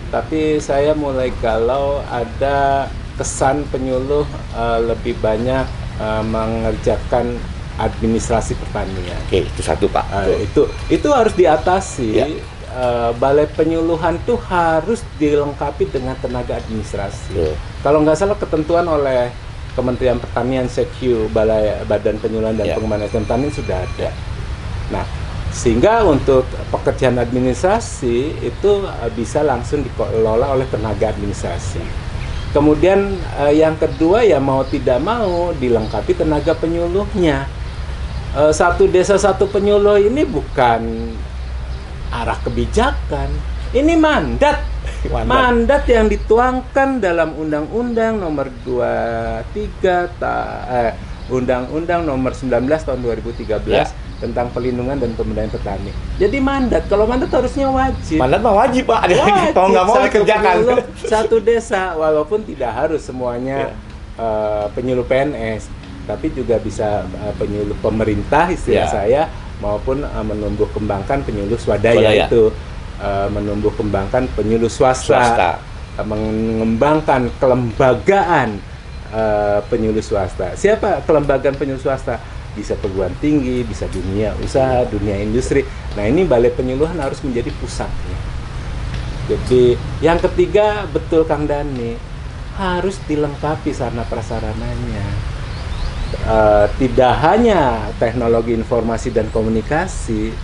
Tapi 0.07 0.59
saya 0.59 0.91
mulai 0.93 1.31
galau 1.39 1.99
ada 2.03 2.87
kesan 3.15 3.67
penyuluh 3.67 4.23
eh, 4.53 4.79
lebih 4.81 5.19
banyak 5.19 5.67
eh, 5.99 6.23
mengerjakan 6.25 7.35
administrasi 7.75 8.53
pertanian. 8.55 9.17
oke 9.25 9.37
itu 9.41 9.61
satu 9.61 9.87
Pak 9.87 10.05
Betul. 10.05 10.37
itu 10.39 10.61
itu 10.89 11.07
harus 11.09 11.33
diatasi. 11.33 12.09
Ya. 12.13 12.27
Eh, 12.71 13.11
balai 13.19 13.51
penyuluhan 13.51 14.15
tuh 14.23 14.39
harus 14.47 15.03
dilengkapi 15.17 15.91
dengan 15.91 16.15
tenaga 16.15 16.55
administrasi. 16.55 17.35
Kalau 17.81 17.99
nggak 17.99 18.15
salah 18.15 18.39
ketentuan 18.39 18.87
oleh 18.87 19.27
Kementerian 19.71 20.19
Pertanian 20.19 20.67
Sekyu 20.67 21.31
Balai 21.31 21.79
Badan 21.83 22.19
Penyuluhan 22.19 22.55
dan 22.55 22.67
Ya. 22.67 22.75
Pengembangan 22.75 23.07
Pertanian 23.07 23.51
sudah 23.51 23.77
ada. 23.77 24.09
Nah, 24.91 25.07
sehingga 25.51 26.03
untuk 26.07 26.47
pekerjaan 26.71 27.19
administrasi 27.19 28.39
itu 28.39 28.71
eh, 28.87 29.11
bisa 29.11 29.43
langsung 29.43 29.83
dikelola 29.83 30.51
oleh 30.55 30.67
tenaga 30.71 31.11
administrasi. 31.11 32.11
Kemudian 32.51 33.15
eh, 33.47 33.63
yang 33.63 33.79
kedua 33.79 34.27
ya 34.27 34.39
mau 34.39 34.63
tidak 34.67 34.99
mau 34.99 35.55
dilengkapi 35.55 36.15
tenaga 36.15 36.51
penyuluhnya. 36.55 37.47
Eh, 38.31 38.51
satu 38.55 38.87
desa 38.87 39.19
satu 39.19 39.47
penyuluh 39.51 39.99
ini 39.99 40.23
bukan 40.23 41.11
arah 42.11 42.39
kebijakan, 42.43 43.27
ini 43.71 43.95
mandat. 43.95 44.59
Mandat. 45.07 45.27
Mandat 45.27 45.83
yang 45.87 46.07
dituangkan 46.11 47.01
dalam 47.01 47.33
Undang-Undang 47.33 48.19
Nomor 48.19 48.51
23 48.67 50.11
ta, 50.19 50.35
eh, 50.67 50.91
Undang-Undang 51.31 52.03
Nomor 52.03 52.35
19 52.35 52.83
tahun 52.83 52.99
2013 52.99 53.67
Ya. 53.71 53.87
Tentang 54.21 54.47
pelindungan 54.49 54.95
dan 54.95 55.11
pemberdayaan 55.11 55.49
petani. 55.49 55.89
Jadi 56.15 56.37
mandat, 56.37 56.85
kalau 56.85 57.03
mandat 57.03 57.27
harusnya 57.27 57.67
wajib. 57.67 58.15
mandat 58.15 58.39
mah 58.39 58.53
wajib 58.55 58.85
Pak 58.85 59.01
Wajib 59.09 59.49
kalau 59.51 59.67
nggak 59.67 59.83
mau 59.83 59.95
satu 59.95 60.05
dikerjakan 60.05 60.53
penyuluh, 60.55 60.77
satu 61.03 61.35
desa 61.39 61.81
walaupun 61.93 62.39
tidak 62.43 62.71
harus 62.71 63.01
semuanya 63.01 63.57
Ya. 63.57 63.73
eh, 64.15 64.65
penyuluh 64.71 65.03
PNS 65.03 65.67
tapi 66.03 66.29
juga 66.29 66.55
bisa 66.57 67.01
eh, 67.03 67.33
penyuluh 67.35 67.73
pemerintah 67.75 68.45
istilah 68.47 68.77
Ya. 68.79 68.87
saya 68.87 69.21
maupun 69.57 69.99
eh, 69.99 70.23
menumbuh 70.23 70.69
kembangkan 70.69 71.21
penyuluh 71.21 71.57
swadaya, 71.57 72.29
itu 72.29 72.53
Eh, 72.95 73.27
menumbuh 73.27 73.73
kembangkan 73.73 74.29
penyuluh 74.31 74.69
swasta, 74.69 75.17
Swasta. 75.17 75.51
mengembangkan 76.05 77.33
kelembagaan 77.35 78.61
eh, 79.09 79.59
penyuluh 79.67 79.99
swasta 79.99 80.53
siapa 80.53 81.01
kelembagaan 81.01 81.55
penyuluh 81.55 81.81
swasta 81.81 82.21
bisa 82.53 82.75
perguruan 82.75 83.13
tinggi 83.19 83.63
bisa 83.63 83.87
dunia 83.87 84.35
usaha 84.43 84.83
dunia 84.87 85.15
industri 85.19 85.63
nah 85.95 86.03
ini 86.03 86.27
balai 86.27 86.51
penyuluhan 86.51 86.99
harus 86.99 87.23
menjadi 87.23 87.51
pusatnya 87.57 88.17
jadi 89.29 89.79
yang 90.03 90.19
ketiga 90.19 90.83
betul 90.89 91.23
Kang 91.23 91.47
Dani 91.47 91.95
harus 92.51 92.99
dilengkapi 93.07 93.71
sarana 93.71 94.03
prasarananya. 94.03 95.07
Eh, 96.21 96.65
tidak 96.77 97.13
hanya 97.23 97.89
teknologi 97.95 98.51
informasi 98.51 99.15
dan 99.15 99.31
komunikasi, 99.31 100.35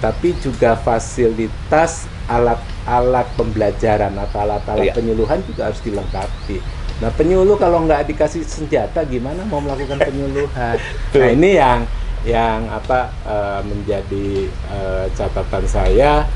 tapi 0.00 0.32
juga 0.40 0.74
fasilitas 0.74 2.08
alat-alat 2.26 3.28
pembelajaran 3.36 4.16
atau 4.16 4.38
alat-alat 4.48 4.90
Iya. 4.90 4.96
penyuluhan 4.96 5.44
juga 5.44 5.68
harus 5.68 5.84
dilengkapi. 5.84 6.58
Nah 7.02 7.10
penyuluh 7.18 7.58
kalau 7.58 7.82
nggak 7.82 8.06
dikasih 8.06 8.46
senjata 8.46 9.02
gimana 9.02 9.42
mau 9.50 9.58
melakukan 9.58 9.98
penyuluhan? 9.98 10.78
nah 11.18 11.28
ini 11.34 11.58
yang 11.58 11.82
yang 12.22 12.70
apa 12.70 13.10
eh, 13.26 13.60
menjadi 13.66 14.46
eh, 14.46 15.06
catatan 15.18 15.66
saya 15.66 16.30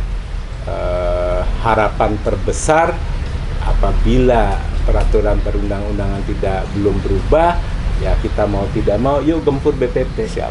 eh, 0.66 1.40
harapan 1.62 2.18
terbesar 2.26 2.90
apabila 3.62 4.58
peraturan 4.82 5.38
perundang-undangan 5.46 6.26
tidak 6.26 6.66
belum 6.74 6.98
berubah 6.98 7.62
ya 8.02 8.18
kita 8.18 8.50
mau 8.50 8.66
tidak 8.74 8.98
mau 8.98 9.22
yuk 9.22 9.46
gempur 9.46 9.70
BPP 9.78 10.26
siap. 10.26 10.50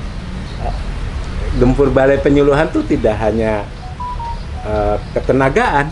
Gempur 1.60 1.92
balai 1.92 2.24
penyuluhan 2.24 2.72
tuh 2.72 2.88
tidak 2.88 3.20
hanya 3.20 3.68
eh, 4.64 4.96
ketenagaan 5.12 5.92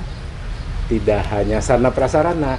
tidak 0.87 1.27
hanya 1.27 1.59
sarana 1.59 1.91
prasarana 1.91 2.55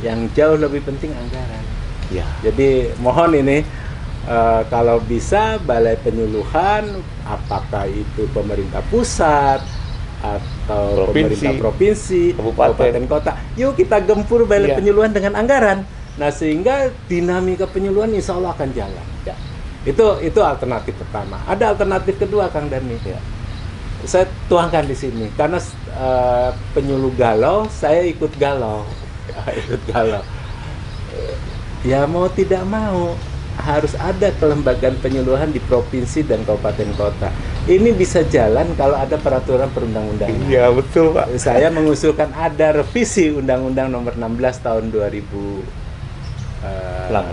yang 0.00 0.28
jauh 0.32 0.56
lebih 0.56 0.84
penting 0.84 1.12
anggaran 1.12 1.64
ya 2.08 2.26
jadi 2.40 2.92
mohon 3.00 3.32
ini 3.32 3.64
eh, 4.26 4.62
kalau 4.68 5.00
bisa 5.00 5.56
balai 5.62 5.96
penyuluhan 5.96 7.00
apakah 7.24 7.86
itu 7.86 8.28
pemerintah 8.30 8.82
pusat 8.86 9.60
atau 10.16 11.06
Provinsi, 11.06 11.44
pemerintah 11.44 11.52
provinsi, 11.60 12.22
kabupaten. 12.34 13.04
kota, 13.06 13.32
yuk 13.54 13.76
kita 13.76 14.00
gempur 14.00 14.48
balai 14.48 14.72
Iya. 14.72 14.76
penyuluhan 14.80 15.12
dengan 15.12 15.36
anggaran. 15.36 15.84
Nah 16.16 16.32
sehingga 16.32 16.88
dinamika 17.06 17.68
penyuluhan 17.68 18.10
insya 18.10 18.34
Allah 18.34 18.56
akan 18.56 18.72
jalan. 18.72 19.06
ya 19.22 19.36
Itu 19.84 20.18
itu 20.18 20.40
alternatif 20.40 20.96
pertama. 20.96 21.38
Ada 21.44 21.76
alternatif 21.76 22.16
kedua 22.16 22.48
Kang 22.48 22.66
Dani. 22.66 22.96
Ya. 23.04 23.20
Saya 24.02 24.24
tuangkan 24.48 24.88
di 24.88 24.96
sini 24.96 25.28
karena 25.36 25.60
eh, 25.94 26.50
penyuluh 26.72 27.12
galau, 27.14 27.68
saya 27.68 28.02
ikut 28.02 28.34
galau, 28.40 28.82
ikut 29.54 29.80
galau. 29.86 30.22
Eh, 31.12 31.36
Ya 31.84 32.02
mau 32.02 32.26
tidak 32.26 32.66
mau 32.66 33.14
harus 33.56 33.94
ada 33.94 34.28
kelembagaan 34.34 34.98
penyuluhan 34.98 35.48
di 35.48 35.56
provinsi 35.58 36.20
dan 36.22 36.42
kabupaten 36.42 36.92
kota. 36.92 37.30
Ini 37.64 37.94
bisa 37.94 38.20
jalan 38.22 38.68
kalau 38.74 38.94
ada 38.94 39.16
peraturan 39.16 39.70
perundang-undangan. 39.70 40.44
iya 40.44 40.68
betul 40.68 41.10
Pak 41.10 41.34
Saya 41.36 41.66
mengusulkan 41.68 42.30
ada 42.30 42.76
revisi 42.76 43.32
Undang-Undang 43.32 43.88
Nomor 43.88 44.12
16 44.12 44.60
Tahun 44.60 44.84
2006 44.90 45.62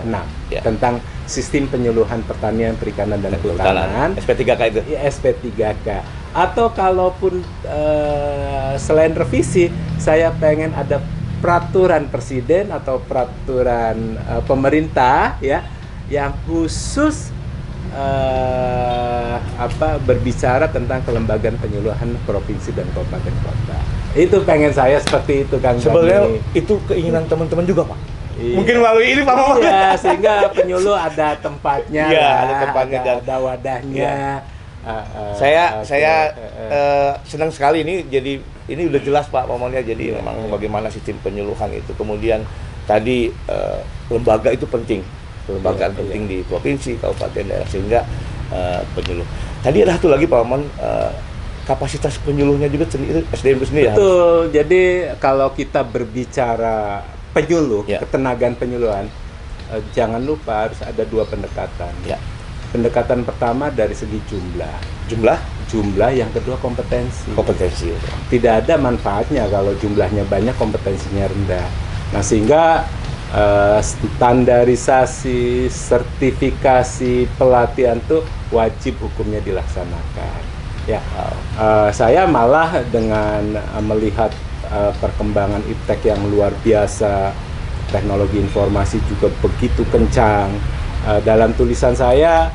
Enam. 0.06 0.26
Ya. 0.48 0.60
tentang 0.62 0.98
sistem 1.24 1.66
penyuluhan 1.66 2.22
pertanian, 2.22 2.72
perikanan 2.74 3.18
dan 3.18 3.34
kehutanan. 3.36 4.14
SP3K 4.14 4.60
itu 4.70 4.80
Ya, 4.86 4.98
SP3K. 5.04 5.88
Atau 6.32 6.70
kalaupun 6.70 7.42
eh, 7.64 8.72
selain 8.76 9.12
revisi, 9.12 9.68
saya 9.96 10.30
pengen 10.32 10.70
ada 10.72 10.98
peraturan 11.44 12.08
presiden 12.08 12.72
atau 12.72 13.04
peraturan 13.04 14.16
eh, 14.16 14.42
pemerintah 14.48 15.36
ya 15.44 15.60
yang 16.08 16.32
khusus 16.48 17.28
eh, 17.92 19.36
apa 19.60 20.00
berbicara 20.00 20.72
tentang 20.72 21.04
kelembagaan 21.04 21.60
penyuluhan 21.60 22.16
provinsi 22.24 22.72
dan 22.72 22.88
kabupaten 22.96 23.34
kota. 23.44 23.76
Itu 24.16 24.40
pengen 24.48 24.72
saya 24.72 24.96
seperti 25.04 25.44
itu 25.44 25.60
Kang 25.60 25.76
Sebenarnya 25.76 26.40
itu 26.56 26.80
keinginan 26.88 27.28
teman-teman 27.28 27.68
juga, 27.68 27.92
Pak. 27.92 27.98
Iya. 28.40 28.54
Mungkin 28.58 28.74
melalui 28.80 29.06
ini, 29.12 29.20
Pak. 29.22 29.34
Iya, 29.60 29.84
sehingga 30.00 30.34
penyuluh 30.54 30.96
ada 30.96 31.38
tempatnya, 31.38 32.04
Iya, 32.08 32.22
lah, 32.24 32.34
ada 32.40 32.54
tempatnya 32.66 32.98
ada, 32.98 33.06
dan- 33.06 33.22
ada 33.22 33.36
wadahnya. 33.42 34.14
Eh, 34.84 34.90
eh, 34.92 35.32
saya 35.40 35.64
oke, 35.80 35.86
saya 35.88 36.14
eh. 36.36 36.68
eh, 36.70 37.12
senang 37.24 37.50
sekali 37.52 37.82
ini 37.82 38.04
jadi 38.04 38.36
ini 38.66 38.88
udah 38.88 39.00
jelas 39.00 39.26
Pak 39.28 39.44
Mamonnya 39.44 39.80
jadi 39.80 40.16
memang 40.16 40.48
bagaimana 40.48 40.88
sistem 40.88 41.20
penyuluhan 41.20 41.68
itu 41.70 41.92
kemudian 41.92 42.40
tadi 42.84 43.28
eh, 43.30 43.80
lembaga 44.08 44.48
itu 44.48 44.64
penting 44.64 45.00
lembaga 45.44 45.88
Iya, 45.88 45.96
penting 45.96 46.22
di 46.24 46.38
provinsi 46.42 46.96
kabupaten 46.96 47.44
daerah 47.44 47.68
sehingga 47.68 48.00
eh, 48.48 48.80
penyuluh 48.94 49.26
tadi 49.60 49.84
ada 49.84 49.96
satu 49.96 50.08
lagi 50.08 50.24
Pak 50.24 50.38
Mamon 50.40 50.62
eh, 50.80 51.12
kapasitas 51.64 52.20
penyuluhnya 52.20 52.68
juga 52.68 52.84
sendiri 52.84 53.24
SDM 53.32 53.56
itu 53.56 53.66
sendiri 53.72 53.84
ya? 53.88 53.94
Betul. 53.96 54.52
Jadi 54.52 54.82
kalau 55.16 55.48
kita 55.50 55.80
berbicara 55.80 57.00
penyuluh, 57.32 57.88
Ya. 57.88 58.04
ketenagan 58.04 58.52
penyuluhan, 58.52 59.08
eh, 59.72 59.80
jangan 59.96 60.20
lupa 60.20 60.68
harus 60.68 60.76
ada 60.84 61.02
dua 61.08 61.24
pendekatan. 61.24 61.88
ya 62.04 62.20
Pendekatan 62.74 63.22
pertama 63.22 63.70
dari 63.70 63.94
segi 63.94 64.18
jumlah, 64.26 65.06
jumlah 65.06 65.38
jumlah 65.70 66.10
yang 66.10 66.26
kedua 66.34 66.58
kompetensi. 66.58 67.30
kompetensi 67.30 67.94
Tidak 68.34 68.66
ada 68.66 68.74
manfaatnya 68.74 69.46
kalau 69.46 69.78
jumlahnya 69.78 70.26
banyak, 70.26 70.58
kompetensinya 70.58 71.30
rendah. 71.30 71.62
Nah 72.10 72.18
sehingga 72.18 72.82
eh, 73.30 73.78
standarisasi, 73.78 75.70
sertifikasi, 75.70 77.30
pelatihan 77.38 78.02
tuh 78.10 78.26
wajib 78.50 78.98
hukumnya 78.98 79.38
dilaksanakan. 79.46 80.42
Ya, 80.90 80.98
eh, 81.58 81.90
saya 81.94 82.26
malah 82.26 82.82
dengan 82.90 83.54
eh, 83.54 83.82
melihat 83.86 84.34
eh, 84.66 84.90
perkembangan 84.98 85.62
iptek 85.70 86.10
yang 86.10 86.26
luar 86.26 86.50
biasa, 86.66 87.30
teknologi 87.94 88.42
informasi 88.42 88.98
juga 89.06 89.30
begitu 89.38 89.86
kencang. 89.94 90.50
Eh, 91.04 91.20
dalam 91.22 91.54
tulisan 91.54 91.92
saya, 91.92 92.48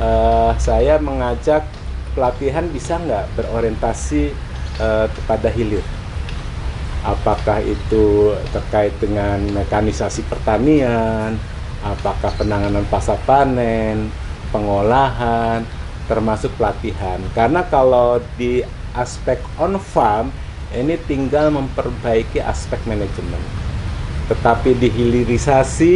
eh, 0.00 0.52
saya 0.56 0.96
mengajak 0.98 1.68
pelatihan 2.16 2.66
bisa 2.72 2.98
nggak 2.98 3.28
berorientasi 3.36 4.32
eh, 4.80 5.06
kepada 5.12 5.48
hilir 5.52 5.84
apakah 7.04 7.64
itu 7.64 8.36
terkait 8.52 8.92
dengan 9.00 9.40
mekanisasi 9.56 10.24
pertanian, 10.28 11.36
apakah 11.80 12.32
penanganan 12.36 12.84
pasca 12.92 13.16
panen, 13.24 14.12
pengolahan, 14.52 15.64
termasuk 16.04 16.52
pelatihan. 16.60 17.20
Karena 17.32 17.64
kalau 17.64 18.20
di 18.36 18.60
aspek 18.92 19.40
on 19.56 19.80
farm 19.80 20.28
ini 20.76 20.98
tinggal 21.08 21.50
memperbaiki 21.50 22.42
aspek 22.44 22.78
manajemen. 22.84 23.40
Tetapi 24.30 24.78
di 24.78 24.88
hilirisasi 24.92 25.94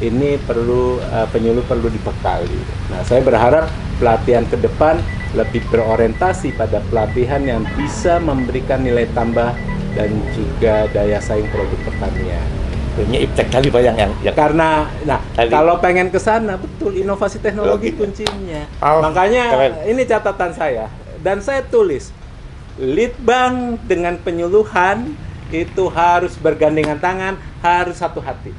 ini 0.00 0.36
perlu 0.42 1.00
eh, 1.00 1.26
penyuluh 1.32 1.64
perlu 1.64 1.88
dibekali. 1.88 2.60
Nah, 2.92 3.00
saya 3.02 3.24
berharap 3.24 3.66
pelatihan 3.96 4.44
ke 4.44 4.60
depan 4.60 5.00
lebih 5.32 5.64
berorientasi 5.68 6.52
pada 6.56 6.80
pelatihan 6.88 7.40
yang 7.44 7.62
bisa 7.76 8.16
memberikan 8.20 8.80
nilai 8.80 9.08
tambah 9.12 9.52
dan 9.96 10.10
juga 10.36 10.88
daya 10.92 11.20
saing 11.20 11.48
produk 11.48 11.80
pertanian. 11.84 12.44
Ini 12.96 13.28
iptek 13.28 13.52
tadi 13.52 13.68
Pak 13.68 13.82
yang 13.84 13.96
yang, 14.00 14.12
yang 14.24 14.32
Karena, 14.32 14.88
nah 15.04 15.20
Tadi. 15.36 15.52
kalau 15.52 15.76
pengen 15.84 16.08
ke 16.08 16.16
sana 16.16 16.56
betul 16.56 16.96
inovasi 16.96 17.44
teknologi 17.44 17.92
Teknologi. 17.92 18.24
kuncinya. 18.24 18.64
Oh, 18.80 19.04
Makanya 19.04 19.44
keren. 19.52 19.72
ini 19.84 20.02
catatan 20.08 20.52
saya 20.56 20.88
dan 21.20 21.44
saya 21.44 21.60
tulis 21.60 22.08
litbang 22.80 23.76
dengan 23.84 24.16
penyuluhan 24.16 25.12
itu 25.52 25.92
harus 25.92 26.40
bergandengan 26.40 26.96
tangan, 26.96 27.36
harus 27.60 28.00
satu 28.00 28.18
hati. 28.20 28.50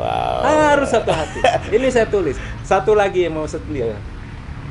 Wow. 0.00 0.40
Harus 0.40 0.88
satu 0.88 1.12
hati. 1.12 1.44
Ini 1.76 1.92
saya 1.92 2.08
tulis. 2.08 2.40
Satu 2.64 2.96
lagi 2.96 3.28
yang 3.28 3.36
mau 3.36 3.44
setia. 3.44 3.94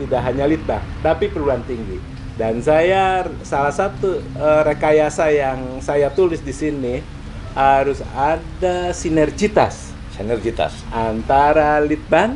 Tidak 0.01 0.21
hanya 0.25 0.49
litbang, 0.49 0.81
tapi 1.05 1.29
perguruan 1.29 1.61
tinggi. 1.69 2.01
Dan 2.33 2.63
saya 2.63 3.27
salah 3.43 3.75
satu 3.75 4.17
eh, 4.17 4.61
rekayasa 4.65 5.29
yang 5.29 5.83
saya 5.83 6.09
tulis 6.09 6.39
di 6.39 6.55
sini 6.55 7.03
harus 7.51 7.99
ada 8.15 8.95
sinergitas 8.95 9.89
sinergitas 10.19 10.75
antara 10.91 11.79
litbang, 11.79 12.35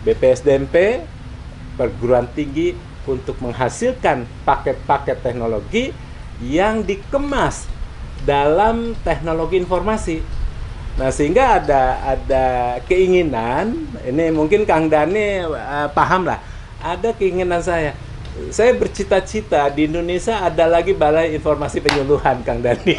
BPSDMP, 0.00 1.04
perguruan 1.76 2.24
tinggi 2.32 2.72
untuk 3.04 3.36
menghasilkan 3.44 4.24
paket-paket 4.48 5.20
teknologi 5.20 5.92
yang 6.40 6.80
dikemas 6.80 7.68
dalam 8.24 8.96
teknologi 9.04 9.60
informasi. 9.60 10.24
Nah, 10.94 11.10
sehingga 11.10 11.58
ada 11.58 11.98
ada 12.06 12.78
keinginan, 12.86 13.74
ini 14.06 14.30
mungkin 14.30 14.62
Kang 14.62 14.86
Dani 14.86 15.42
eh, 15.42 15.88
paham 15.90 16.30
lah, 16.30 16.38
ada 16.78 17.10
keinginan 17.18 17.58
saya. 17.58 17.98
Saya 18.50 18.74
bercita-cita 18.74 19.70
di 19.70 19.86
Indonesia 19.86 20.42
ada 20.42 20.66
lagi 20.66 20.94
balai 20.94 21.34
informasi 21.34 21.82
penyuluhan 21.82 22.42
Kang 22.46 22.62
Dani. 22.62 22.94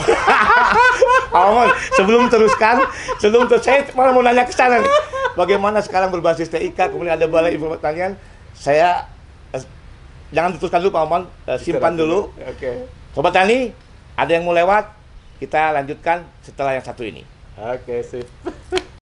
Pak 1.32 1.44
Mamon, 1.44 1.68
sebelum 1.96 2.28
teruskan, 2.32 2.84
sebelum 3.20 3.48
terus 3.48 3.64
saya 3.64 3.84
malah 3.96 4.12
mau 4.16 4.24
nanya 4.24 4.48
ke 4.48 4.56
sana. 4.56 4.80
Bagaimana 5.36 5.84
sekarang 5.84 6.12
berbasis 6.12 6.48
TIK, 6.48 6.96
kemudian 6.96 7.20
ada 7.20 7.28
balai 7.28 7.56
info 7.56 7.68
pertanian, 7.72 8.16
saya 8.56 9.08
eh, 9.56 9.64
jangan 10.36 10.56
diteruskan 10.56 10.84
dulu 10.84 10.92
Pak 10.96 11.04
Mamon, 11.08 11.24
eh, 11.48 11.60
simpan 11.64 11.96
dulu. 11.96 12.32
Oke. 12.44 12.92
Sobat 13.16 13.32
Tani, 13.32 13.72
ada 14.20 14.32
yang 14.32 14.44
mau 14.44 14.56
lewat, 14.56 14.92
kita 15.40 15.72
lanjutkan 15.76 16.28
setelah 16.44 16.76
yang 16.76 16.84
satu 16.84 17.04
ini. 17.04 17.35
Oke, 17.58 18.04
sip. 18.04 18.28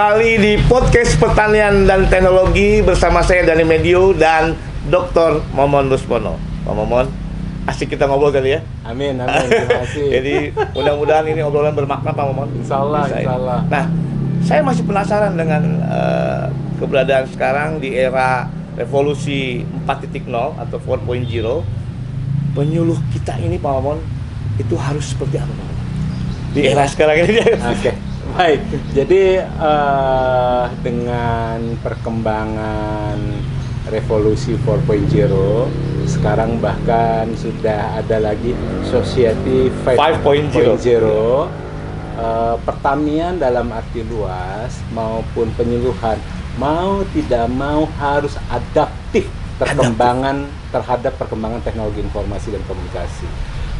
Kembali 0.00 0.40
di 0.40 0.56
podcast 0.64 1.20
pertanian 1.20 1.84
dan 1.84 2.08
teknologi 2.08 2.80
bersama 2.80 3.20
saya 3.20 3.44
Dani 3.44 3.68
Medio 3.68 4.16
dan 4.16 4.56
Dr. 4.88 5.44
Momon 5.52 5.92
Ruspono. 5.92 6.40
Pak 6.64 6.72
Momon, 6.72 7.04
asik 7.68 7.92
kita 7.92 8.08
ngobrol 8.08 8.32
kali 8.32 8.56
ya. 8.56 8.64
Amin, 8.88 9.20
amin. 9.20 9.44
Terima 9.52 9.76
kasih. 9.84 10.08
Jadi 10.08 10.36
mudah-mudahan 10.72 11.28
ini 11.28 11.44
obrolan 11.44 11.76
bermakna 11.76 12.16
Pak 12.16 12.24
Momon. 12.32 12.48
Insya 12.56 12.80
Allah, 12.80 13.12
Bisa 13.12 13.16
insya 13.20 13.34
Allah. 13.36 13.58
Nah, 13.68 13.84
saya 14.40 14.60
masih 14.64 14.88
penasaran 14.88 15.36
dengan 15.36 15.62
eh, 15.84 16.44
keberadaan 16.80 17.28
sekarang 17.28 17.70
di 17.84 17.92
era 17.92 18.48
revolusi 18.80 19.68
4.0 19.84 20.32
atau 20.32 20.80
4.0. 20.80 21.28
Penyuluh 22.56 22.96
kita 23.12 23.36
ini 23.36 23.60
Pak 23.60 23.68
Momon 23.68 24.00
itu 24.56 24.80
harus 24.80 25.12
seperti 25.12 25.36
apa 25.36 25.52
Pak 25.52 25.60
Momon? 25.60 25.76
Di 26.56 26.60
era 26.72 26.88
sekarang 26.88 27.20
ini. 27.20 27.36
Oke, 27.68 27.92
baik. 28.34 28.60
Jadi 28.94 29.22
eh, 29.42 30.64
dengan 30.82 31.58
perkembangan 31.82 33.18
revolusi 33.90 34.54
4.0, 34.54 36.06
sekarang 36.06 36.62
bahkan 36.62 37.26
sudah 37.34 37.98
ada 37.98 38.22
lagi 38.22 38.54
Society 38.86 39.70
5.0. 39.84 40.78
5.0. 40.78 41.70
Eh, 42.20 42.56
pertanian 42.68 43.40
dalam 43.40 43.72
arti 43.72 44.04
luas 44.04 44.76
maupun 44.92 45.48
penyuluhan 45.56 46.20
mau 46.60 47.00
tidak 47.16 47.48
mau 47.48 47.88
harus 47.96 48.36
adaptif 48.52 49.24
perkembangan 49.56 50.44
terhadap 50.68 51.16
perkembangan 51.16 51.64
teknologi 51.64 52.04
informasi 52.04 52.52
dan 52.52 52.62
komunikasi. 52.68 53.28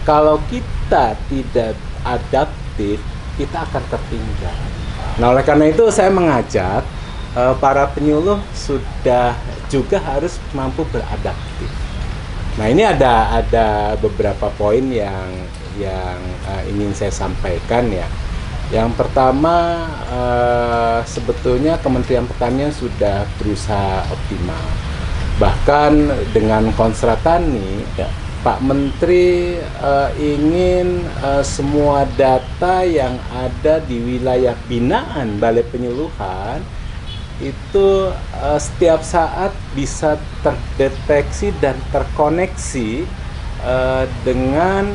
Kalau 0.09 0.41
kita 0.49 1.17
tidak 1.29 1.77
adaptif, 2.01 2.97
kita 3.41 3.65
akan 3.65 3.83
tertinggal. 3.89 4.59
Nah, 5.17 5.33
oleh 5.33 5.41
karena 5.41 5.73
itu 5.73 5.89
saya 5.89 6.13
mengajak 6.13 6.85
eh, 7.33 7.55
para 7.57 7.89
penyuluh 7.89 8.37
sudah 8.53 9.33
juga 9.73 9.97
harus 10.05 10.37
mampu 10.53 10.85
beradaptif. 10.93 11.73
Nah, 12.61 12.69
ini 12.69 12.85
ada 12.85 13.41
ada 13.41 13.97
beberapa 13.97 14.53
poin 14.61 14.85
yang 14.93 15.49
yang 15.81 16.21
eh, 16.53 16.63
ingin 16.69 16.93
saya 16.93 17.09
sampaikan 17.09 17.89
ya. 17.89 18.05
Yang 18.69 19.01
pertama 19.01 19.89
eh, 20.13 21.01
sebetulnya 21.09 21.81
Kementerian 21.81 22.29
Pertanian 22.29 22.71
sudah 22.77 23.25
berusaha 23.41 24.05
optimal. 24.13 24.67
Bahkan 25.41 25.93
dengan 26.37 26.69
Konsra 26.77 27.17
Tani, 27.25 27.89
Ya. 27.97 28.13
Pak 28.41 28.65
Menteri 28.65 29.61
eh, 29.61 30.11
ingin 30.17 31.05
eh, 31.05 31.45
semua 31.45 32.09
data 32.17 32.81
yang 32.89 33.21
ada 33.29 33.85
di 33.85 34.01
wilayah 34.01 34.57
binaan 34.65 35.37
Balai 35.37 35.61
Penyuluhan 35.61 36.65
itu 37.45 37.89
eh, 38.17 38.57
setiap 38.61 39.05
saat 39.05 39.53
bisa 39.77 40.17
terdeteksi 40.41 41.53
dan 41.61 41.77
terkoneksi 41.93 43.05
eh, 43.61 44.05
dengan 44.25 44.89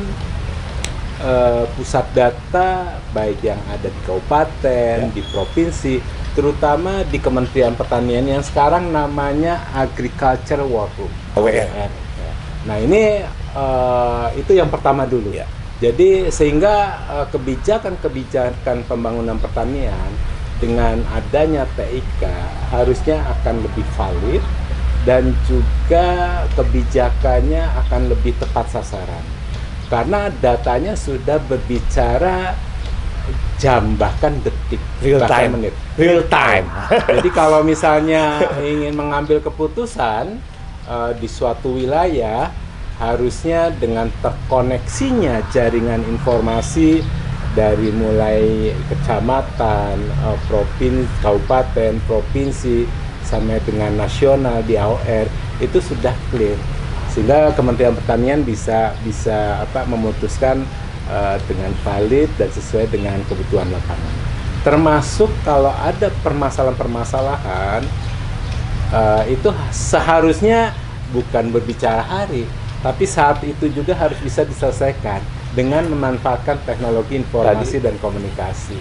eh, 1.22 1.64
pusat 1.78 2.06
data 2.18 2.98
baik 3.14 3.46
yang 3.46 3.62
ada 3.70 3.86
di 3.86 4.00
kabupaten, 4.02 4.96
Ya. 5.06 5.14
di 5.14 5.22
provinsi, 5.30 6.02
terutama 6.34 7.06
di 7.06 7.22
Kementerian 7.22 7.78
Pertanian 7.78 8.26
yang 8.26 8.42
sekarang 8.42 8.90
namanya 8.90 9.70
Agriculture 9.70 10.66
War 10.66 10.90
Room 10.98 11.14
AWR. 11.38 12.05
Nah 12.66 12.76
ini 12.82 13.22
eh, 13.54 14.26
itu 14.36 14.52
yang 14.58 14.68
pertama 14.68 15.06
dulu. 15.06 15.30
Ya. 15.32 15.46
Jadi 15.78 16.28
sehingga 16.34 16.98
eh, 17.08 17.26
kebijakan-kebijakan 17.30 18.84
pembangunan 18.90 19.38
pertanian 19.38 20.10
dengan 20.58 21.00
adanya 21.12 21.68
TIK 21.76 22.22
harusnya 22.74 23.22
akan 23.38 23.60
lebih 23.62 23.86
valid 23.94 24.42
dan 25.06 25.30
juga 25.46 26.42
kebijakannya 26.58 27.62
akan 27.86 28.10
lebih 28.10 28.34
tepat 28.42 28.66
sasaran. 28.74 29.24
Karena 29.86 30.26
datanya 30.42 30.98
sudah 30.98 31.38
berbicara 31.46 32.58
jam 33.56 33.94
bahkan 33.96 34.34
detik 34.42 34.82
Real 35.00 35.22
bahkan 35.22 35.48
time. 35.48 35.52
menit. 35.56 35.74
Real 35.94 36.22
time. 36.26 36.66
Jadi 36.90 37.28
kalau 37.30 37.62
misalnya 37.62 38.42
ingin 38.60 38.92
mengambil 38.98 39.38
keputusan 39.38 40.42
eh, 40.86 41.12
di 41.18 41.28
suatu 41.28 41.74
wilayah 41.76 42.50
harusnya 42.96 43.68
dengan 43.76 44.08
terkoneksinya 44.24 45.52
jaringan 45.52 46.00
informasi 46.08 47.04
dari 47.52 47.88
mulai 47.92 48.72
kecamatan, 48.92 49.96
eh, 50.00 50.38
provinsi, 50.48 51.08
kabupaten, 51.20 52.00
provinsi 52.04 52.84
sampai 53.24 53.58
dengan 53.64 53.96
nasional 53.96 54.62
di 54.62 54.78
AOR 54.78 55.26
itu 55.58 55.78
sudah 55.82 56.14
clear. 56.30 56.56
Sehingga 57.10 57.50
Kementerian 57.56 57.96
Pertanian 57.96 58.44
bisa 58.44 58.92
bisa 59.00 59.64
apa 59.64 59.88
memutuskan 59.88 60.62
eh, 61.08 61.36
dengan 61.48 61.72
valid 61.80 62.28
dan 62.36 62.52
sesuai 62.52 62.92
dengan 62.92 63.18
kebutuhan 63.24 63.72
lapangan. 63.72 64.14
Termasuk 64.66 65.30
kalau 65.46 65.70
ada 65.70 66.10
permasalahan-permasalahan 66.26 67.86
eh, 68.92 69.34
itu 69.34 69.48
seharusnya 69.72 70.74
bukan 71.14 71.54
berbicara 71.54 72.02
hari, 72.02 72.46
tapi 72.82 73.06
saat 73.06 73.42
itu 73.46 73.70
juga 73.70 73.94
harus 73.94 74.18
bisa 74.20 74.42
diselesaikan 74.42 75.22
dengan 75.56 75.88
memanfaatkan 75.88 76.60
teknologi 76.68 77.16
informasi 77.16 77.80
dan 77.80 77.96
komunikasi. 78.02 78.78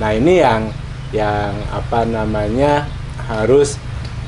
Nah 0.00 0.10
ini 0.16 0.40
yang 0.40 0.72
yang 1.14 1.54
apa 1.70 2.02
namanya 2.08 2.88
harus 3.30 3.78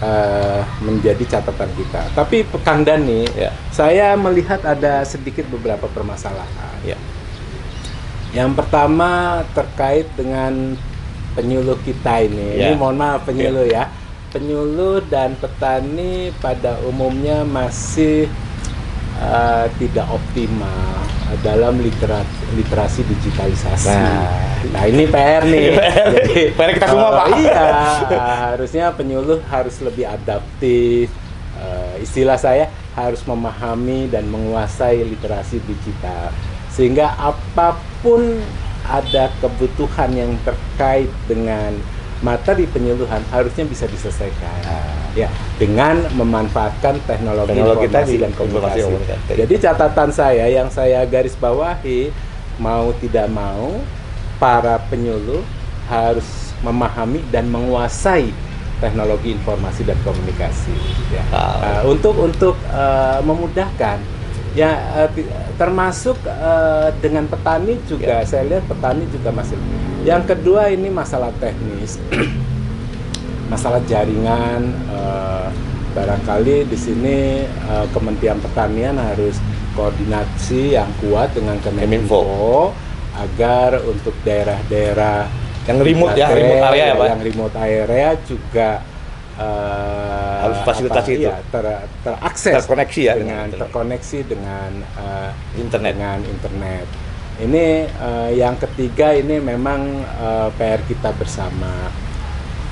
eh, 0.04 0.60
menjadi 0.84 1.38
catatan 1.38 1.70
kita. 1.74 2.02
Tapi 2.12 2.44
Kang 2.62 2.84
Dani, 2.84 3.24
Ya. 3.32 3.50
saya 3.72 4.12
melihat 4.14 4.60
ada 4.62 5.02
sedikit 5.08 5.48
beberapa 5.48 5.88
permasalahan. 5.88 6.76
Ya. 6.84 6.98
Yang 8.36 8.60
pertama 8.60 9.40
terkait 9.56 10.04
dengan 10.12 10.76
penyuluh 11.32 11.80
kita 11.80 12.20
ini. 12.24 12.60
Ya. 12.60 12.72
Ini 12.72 12.74
mohon 12.76 13.00
maaf 13.00 13.24
penyuluh 13.24 13.64
ya. 13.64 13.88
Penyuluh 14.36 15.00
dan 15.08 15.32
petani 15.40 16.28
pada 16.44 16.76
umumnya 16.84 17.40
masih 17.48 18.28
uh, 19.16 19.64
tidak 19.80 20.04
optimal 20.12 20.92
dalam 21.40 21.80
literasi, 21.80 22.36
literasi 22.52 23.00
digitalisasi. 23.08 23.96
Nah. 23.96 24.28
Nah, 24.76 24.82
ini 24.84 25.08
PR 25.08 25.46
nih. 25.46 25.72
Jadi 26.20 26.36
PR 26.52 26.70
kita 26.76 26.86
semua, 26.90 27.08
uh, 27.08 27.16
Pak. 27.16 27.26
Iya, 27.40 27.64
harusnya 28.52 28.84
penyuluh 28.92 29.40
harus 29.48 29.80
lebih 29.80 30.04
adaptif. 30.04 31.08
Uh, 31.56 31.96
istilah 32.04 32.36
saya 32.36 32.68
harus 32.92 33.24
memahami 33.24 34.12
dan 34.12 34.28
menguasai 34.28 35.00
literasi 35.00 35.64
digital 35.64 36.28
sehingga 36.76 37.16
apa 37.16 37.80
pun 38.04 38.20
ada 38.84 39.32
kebutuhan 39.40 40.12
yang 40.12 40.32
terkait 40.44 41.08
dengan 41.24 41.72
materi 42.24 42.64
penyuluhan 42.64 43.20
harusnya 43.28 43.68
bisa 43.68 43.84
diselesaikan 43.84 44.64
ya 45.12 45.28
dengan 45.60 46.04
memanfaatkan 46.16 47.00
teknologi, 47.04 47.56
Teknologi 47.56 47.86
informasi 47.88 48.12
tadi, 48.12 48.22
dan 48.22 48.32
komunikasi. 48.36 48.80
komunikasi. 48.84 49.32
Jadi 49.36 49.54
catatan 49.60 50.10
saya 50.12 50.44
yang 50.48 50.68
saya 50.68 51.00
garis 51.08 51.36
bawahi 51.36 52.12
mau 52.56 52.92
tidak 53.00 53.28
mau 53.32 53.80
para 54.36 54.80
penyuluh 54.88 55.44
harus 55.88 56.52
memahami 56.60 57.20
dan 57.32 57.48
menguasai 57.48 58.32
teknologi 58.76 59.32
informasi 59.32 59.88
dan 59.88 59.96
komunikasi 60.04 60.76
ya. 61.08 61.24
Ah. 61.32 61.80
Uh, 61.80 61.96
untuk 61.96 62.14
untuk 62.20 62.56
uh, 62.68 63.20
memudahkan 63.24 64.15
ya 64.56 64.72
uh, 64.96 65.08
ti- 65.12 65.28
termasuk 65.54 66.16
uh, 66.24 66.88
dengan 66.98 67.28
petani 67.28 67.76
juga 67.84 68.24
Ya. 68.24 68.26
saya 68.26 68.48
lihat 68.48 68.64
petani 68.64 69.04
juga 69.08 69.28
masih 69.30 69.56
yang 70.02 70.24
kedua 70.24 70.72
ini 70.72 70.88
masalah 70.88 71.28
teknis 71.36 72.00
masalah 73.52 73.78
jaringan 73.84 74.72
uh, 74.88 75.52
barangkali 75.92 76.66
di 76.66 76.76
sini 76.76 77.18
uh, 77.68 77.84
Kementerian 77.88 78.36
Pertanian 78.36 78.96
harus 78.96 79.36
koordinasi 79.72 80.74
yang 80.74 80.88
kuat 81.00 81.32
dengan 81.32 81.56
Kemenko 81.60 82.72
agar 83.14 83.80
untuk 83.80 84.12
daerah-daerah 84.22 85.24
Yang 85.64 85.78
remote 85.84 86.14
ya, 86.14 86.26
Klaten, 86.28 86.36
remote 86.38 86.64
area 86.66 86.84
ya, 86.84 86.94
Pak? 86.94 87.06
yang 87.08 87.20
remote 87.22 87.56
area 87.56 88.08
juga 88.22 88.70
uh, 89.36 90.25
Harus 90.48 90.60
fasilitasi 90.62 91.10
itu. 91.12 91.22
iya, 91.24 91.34
ter- 91.46 91.86
terakses 92.00 92.54
Terkoneksi 92.56 93.00
ya 93.02 93.14
dengan 93.14 93.44
dengan 93.44 93.60
terkoneksi 93.60 94.18
dengan 94.24 94.70
uh, 94.94 95.30
Internet. 95.54 95.92
dengan 95.92 96.18
internet. 96.22 96.86
Ini 97.36 97.66
uh, 97.96 98.30
yang 98.32 98.56
ketiga 98.56 99.12
ini 99.12 99.36
memang 99.36 99.80
uh, 100.16 100.48
PR 100.54 100.80
kita 100.82 101.12
bersama. 101.12 101.92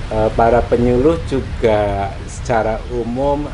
Uh, 0.04 0.28
para 0.30 0.60
penyuluh 0.60 1.16
juga 1.24 2.12
secara 2.24 2.76
umum, 2.90 3.48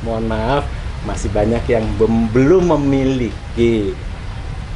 mohon 0.00 0.24
maaf, 0.24 0.62
masih 1.02 1.26
banyak 1.28 1.60
yang 1.66 1.82
belum 2.30 2.70
memiliki 2.72 3.92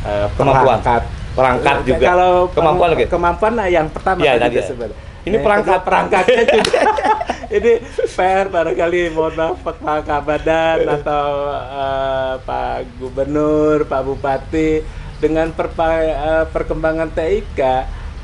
uh, 0.03 0.27
Kemampuan. 0.35 0.83
perangkat. 0.83 1.03
Perangkat 1.33 1.77
Uh, 1.79 1.87
juga. 1.87 2.05
Kalau 2.05 2.35
Kemampuan 2.51 2.89
lagi. 2.93 3.05
kemampuan 3.07 3.53
nah, 3.55 3.67
yang 3.67 3.87
pertama 3.89 4.21
tadi 4.21 4.51
ya. 4.51 4.61
disebut. 4.61 4.91
Ini 5.23 5.31
Yang 5.33 5.45
perangkat. 5.47 5.79
kedua, 5.79 5.87
perangkatnya 5.87 6.43
juga. 6.45 6.81
ini 7.53 7.73
PR 8.09 8.49
barangkali 8.49 9.01
mohon 9.11 9.35
maaf 9.35 9.61
Pak 9.61 9.79
Kabadan 10.03 10.79
atau 10.91 11.27
eh, 11.53 12.35
Pak 12.41 12.77
Gubernur, 12.97 13.85
Pak 13.85 14.01
Bupati 14.03 14.81
dengan 15.19 15.53
perpa- 15.53 16.01
eh, 16.03 16.45
perkembangan 16.49 17.13
TIK 17.13 17.61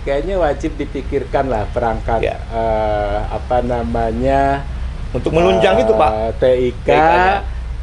kayaknya 0.03 0.35
wajib 0.37 0.75
dipikirkan 0.75 1.47
lah 1.47 1.69
perangkat 1.69 2.25
Ya. 2.25 2.41
eh, 2.49 3.19
apa 3.29 3.61
namanya 3.61 4.64
Untuk 5.09 5.31
menunjang 5.31 5.77
itu, 5.79 5.93
Pak. 5.93 6.37
TIK 6.38 6.85
TIK-nya. 6.85 7.35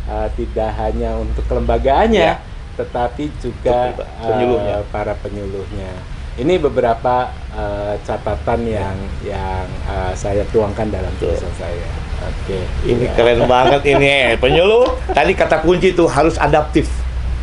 eh, 0.06 0.28
tidak 0.36 0.70
hanya 0.76 1.10
untuk 1.16 1.46
kelembagaannya 1.46 2.26
Ya. 2.28 2.42
tetapi 2.76 3.30
juga 3.40 3.94
Betul, 3.94 4.02
Pak. 4.02 4.08
Penyuluhnya. 4.26 4.78
para 4.90 5.14
penyuluhnya. 5.16 5.92
Ini 6.36 6.60
beberapa 6.60 7.32
eh, 7.56 7.96
catatan 8.04 8.60
yang 8.68 8.96
yang 9.24 9.64
eh, 9.88 10.12
saya 10.14 10.44
tuangkan 10.52 10.92
dalam 10.92 11.12
tulisan 11.16 11.52
saya. 11.56 11.88
Oke. 12.28 12.60
Ini 12.84 13.06
Ya. 13.08 13.12
keren 13.16 13.48
banget 13.48 13.82
ini 13.88 14.36
penyuluh. 14.36 15.00
Tadi 15.16 15.32
kata 15.32 15.64
kunci 15.64 15.96
itu 15.96 16.04
harus 16.06 16.36
adaptif. 16.36 16.92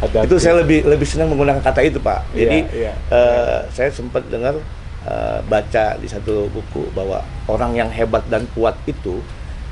Ada 0.02 0.26
Itu 0.26 0.36
saya 0.36 0.60
lebih 0.60 0.84
lebih 0.84 1.06
senang 1.08 1.30
menggunakan 1.32 1.62
kata 1.62 1.80
itu 1.86 1.96
pak. 1.96 2.20
Iya, 2.34 2.40
Jadi 2.44 2.58
iya. 2.76 2.92
eh, 3.08 3.58
saya 3.72 3.88
sempat 3.88 4.28
dengar 4.28 4.60
eh, 5.08 5.38
baca 5.46 5.84
di 5.96 6.08
satu 6.10 6.52
buku 6.52 6.92
bahwa 6.92 7.24
orang 7.48 7.72
yang 7.72 7.88
hebat 7.88 8.26
dan 8.28 8.44
kuat 8.52 8.76
itu 8.84 9.22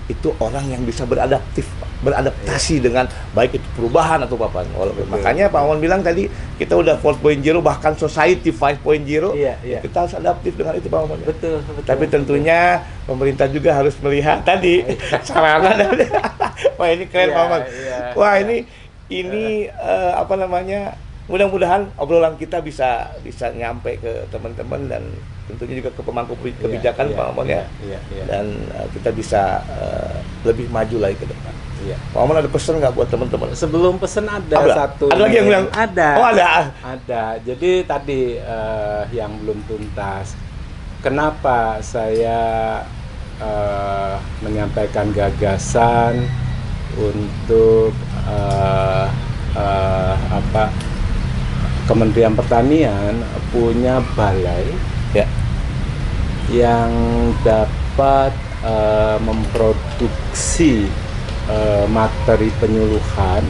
itu 0.06 0.34
orang 0.42 0.66
yang 0.66 0.82
bisa 0.82 1.06
beradaptif, 1.06 1.70
Pak. 1.78 1.89
Beradaptasi 2.00 2.80
dengan 2.80 3.04
baik 3.36 3.60
itu 3.60 3.66
perubahan 3.76 4.24
atau 4.24 4.36
apa. 4.40 4.64
Walaupun 4.72 5.04
Betul. 5.04 5.12
makanya 5.12 5.44
Pak 5.52 5.60
Wawan 5.60 5.80
bilang 5.80 6.00
tadi 6.00 6.26
kita 6.56 6.76
udah 6.76 6.96
4.0 6.98 7.40
bahkan 7.60 7.92
society 7.96 8.50
5.0 8.52 9.36
Iya, 9.36 9.54
iya. 9.60 9.78
kita 9.84 10.08
harus 10.08 10.14
adaptif 10.16 10.56
dengan 10.56 10.76
itu 10.80 10.88
Pak 10.88 11.00
Wawan. 11.04 11.20
Betul, 11.24 11.60
betul. 11.60 11.84
Tapi 11.84 12.04
tentunya 12.08 12.80
pemerintah 13.04 13.46
juga 13.48 13.76
harus 13.76 13.94
melihat 14.00 14.40
tadi 14.48 14.84
sarana 15.24 15.76
dan 15.76 15.92
wah 16.80 16.88
ini 16.88 17.04
keren 17.08 17.30
Iya, 17.30 17.36
Pak 17.36 17.60
iya, 17.68 17.96
Wah 18.16 18.34
iya. 18.36 18.42
ini 18.44 18.56
ini 19.10 19.46
eh, 19.68 20.12
apa 20.14 20.34
namanya 20.38 20.94
mudah-mudahan 21.30 21.86
obrolan 21.94 22.34
kita 22.34 22.58
bisa 22.58 23.14
bisa 23.22 23.54
nyampe 23.54 23.98
ke 24.02 24.26
teman-teman 24.34 24.90
dan 24.90 25.02
tentunya 25.54 25.82
juga 25.82 25.90
ke 25.94 26.02
pemangku 26.02 26.34
kebijakan 26.38 27.04
Iya, 27.10 27.16
Pak 27.18 27.24
Mamon 27.32 27.46
ya. 27.46 27.64
Iya, 27.82 27.98
iya. 28.14 28.24
Dan 28.28 28.44
uh, 28.70 28.86
kita 28.94 29.10
bisa 29.10 29.62
uh, 29.66 30.18
lebih 30.46 30.70
maju 30.70 30.96
lagi 31.02 31.16
ke 31.18 31.26
depan. 31.26 31.54
Iya. 31.80 31.96
Pak 32.12 32.18
Mamon 32.20 32.36
ada 32.44 32.50
pesan 32.52 32.76
nggak 32.76 32.92
buat 32.92 33.08
teman-teman? 33.08 33.46
Sebelum 33.56 33.96
pesen 33.96 34.28
ada 34.28 34.56
Ada? 34.60 34.74
satu. 34.86 35.08
Ada 35.08 35.22
lagi 35.24 35.36
yang 35.40 35.48
bilang? 35.48 35.66
ada. 35.72 36.08
Oh 36.20 36.26
ada. 36.28 36.46
Ada. 36.84 37.24
Jadi 37.40 37.70
tadi 37.88 38.36
eh, 38.36 39.02
yang 39.16 39.32
belum 39.40 39.64
tuntas. 39.64 40.36
Kenapa 41.00 41.80
saya 41.80 42.40
eh, 43.40 44.14
menyampaikan 44.44 45.08
gagasan 45.16 46.28
untuk 47.00 47.96
eh, 48.28 49.06
eh, 49.56 50.14
apa 50.28 50.68
Kementerian 51.88 52.36
Pertanian 52.38 53.18
punya 53.50 53.98
balai. 54.14 54.62
Yang 56.50 56.90
dapat 57.40 58.34
eh, 58.66 59.18
memproduksi 59.22 60.90
eh, 61.46 61.86
materi 61.88 62.50
penyuluhan 62.58 63.42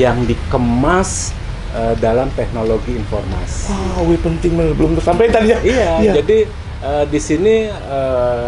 yang 0.00 0.24
dikemas 0.24 1.36
eh, 1.76 1.94
dalam 2.00 2.32
teknologi 2.32 2.96
informasi. 2.96 3.68
Wah, 3.68 4.08
wih 4.08 4.20
penting 4.20 4.56
bener. 4.56 4.72
belum 4.72 4.96
sampai 4.98 5.28
tadi 5.28 5.52
ya. 5.52 5.60
Iya, 5.60 5.92
jadi 6.22 6.38
eh, 6.80 7.04
di 7.06 7.20
sini 7.20 7.68
eh, 7.68 8.46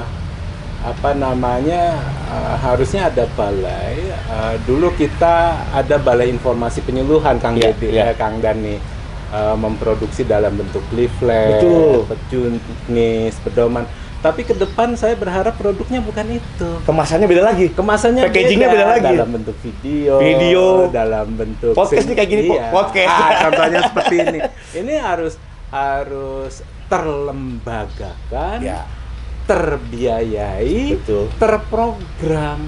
apa 0.80 1.12
namanya 1.12 2.00
eh, 2.32 2.54
harusnya 2.56 3.12
ada 3.12 3.28
balai. 3.36 4.00
Eh, 4.08 4.54
dulu 4.64 4.96
kita 4.96 5.60
ada 5.76 6.00
balai 6.00 6.32
informasi 6.32 6.80
penyuluhan 6.80 7.36
Kang 7.36 7.60
Iya, 7.60 7.76
Dedi, 7.76 7.88
iya. 7.92 8.10
eh, 8.10 8.14
Kang 8.16 8.40
Dani 8.40 8.80
eh, 9.30 9.56
memproduksi 9.56 10.22
dalam 10.22 10.54
bentuk 10.54 10.82
leaflet, 10.90 11.58
Betul. 11.58 12.06
pejunis, 12.06 13.34
pedoman. 13.40 13.84
Tapi 14.20 14.44
ke 14.44 14.52
depan 14.52 14.92
saya 14.94 15.16
berharap 15.16 15.56
produknya 15.56 15.98
bukan 15.98 16.36
itu. 16.36 16.68
Kemasannya 16.84 17.24
beda 17.24 17.40
lagi. 17.40 17.72
Kemasannya 17.72 18.28
Packagingnya 18.28 18.68
beda 18.68 18.86
lagi. 18.90 19.16
dalam 19.16 19.32
bentuk 19.32 19.56
video, 19.64 20.14
Video. 20.20 20.64
dalam 20.92 21.26
bentuk 21.32 21.72
Podcast 21.72 22.04
nih 22.04 22.16
kayak 22.20 22.28
gini, 22.28 22.42
Iya. 22.52 22.68
podcast. 22.68 23.08
Ah, 23.08 23.30
contohnya 23.48 23.80
seperti 23.80 24.14
ini. 24.20 24.38
Ini 24.76 24.94
harus 25.00 25.40
harus 25.72 26.60
terlembagakan, 26.90 28.58
Ya. 28.60 28.84
terbiayai, 29.48 31.00
Betul. 31.00 31.32
terprogram. 31.38 32.60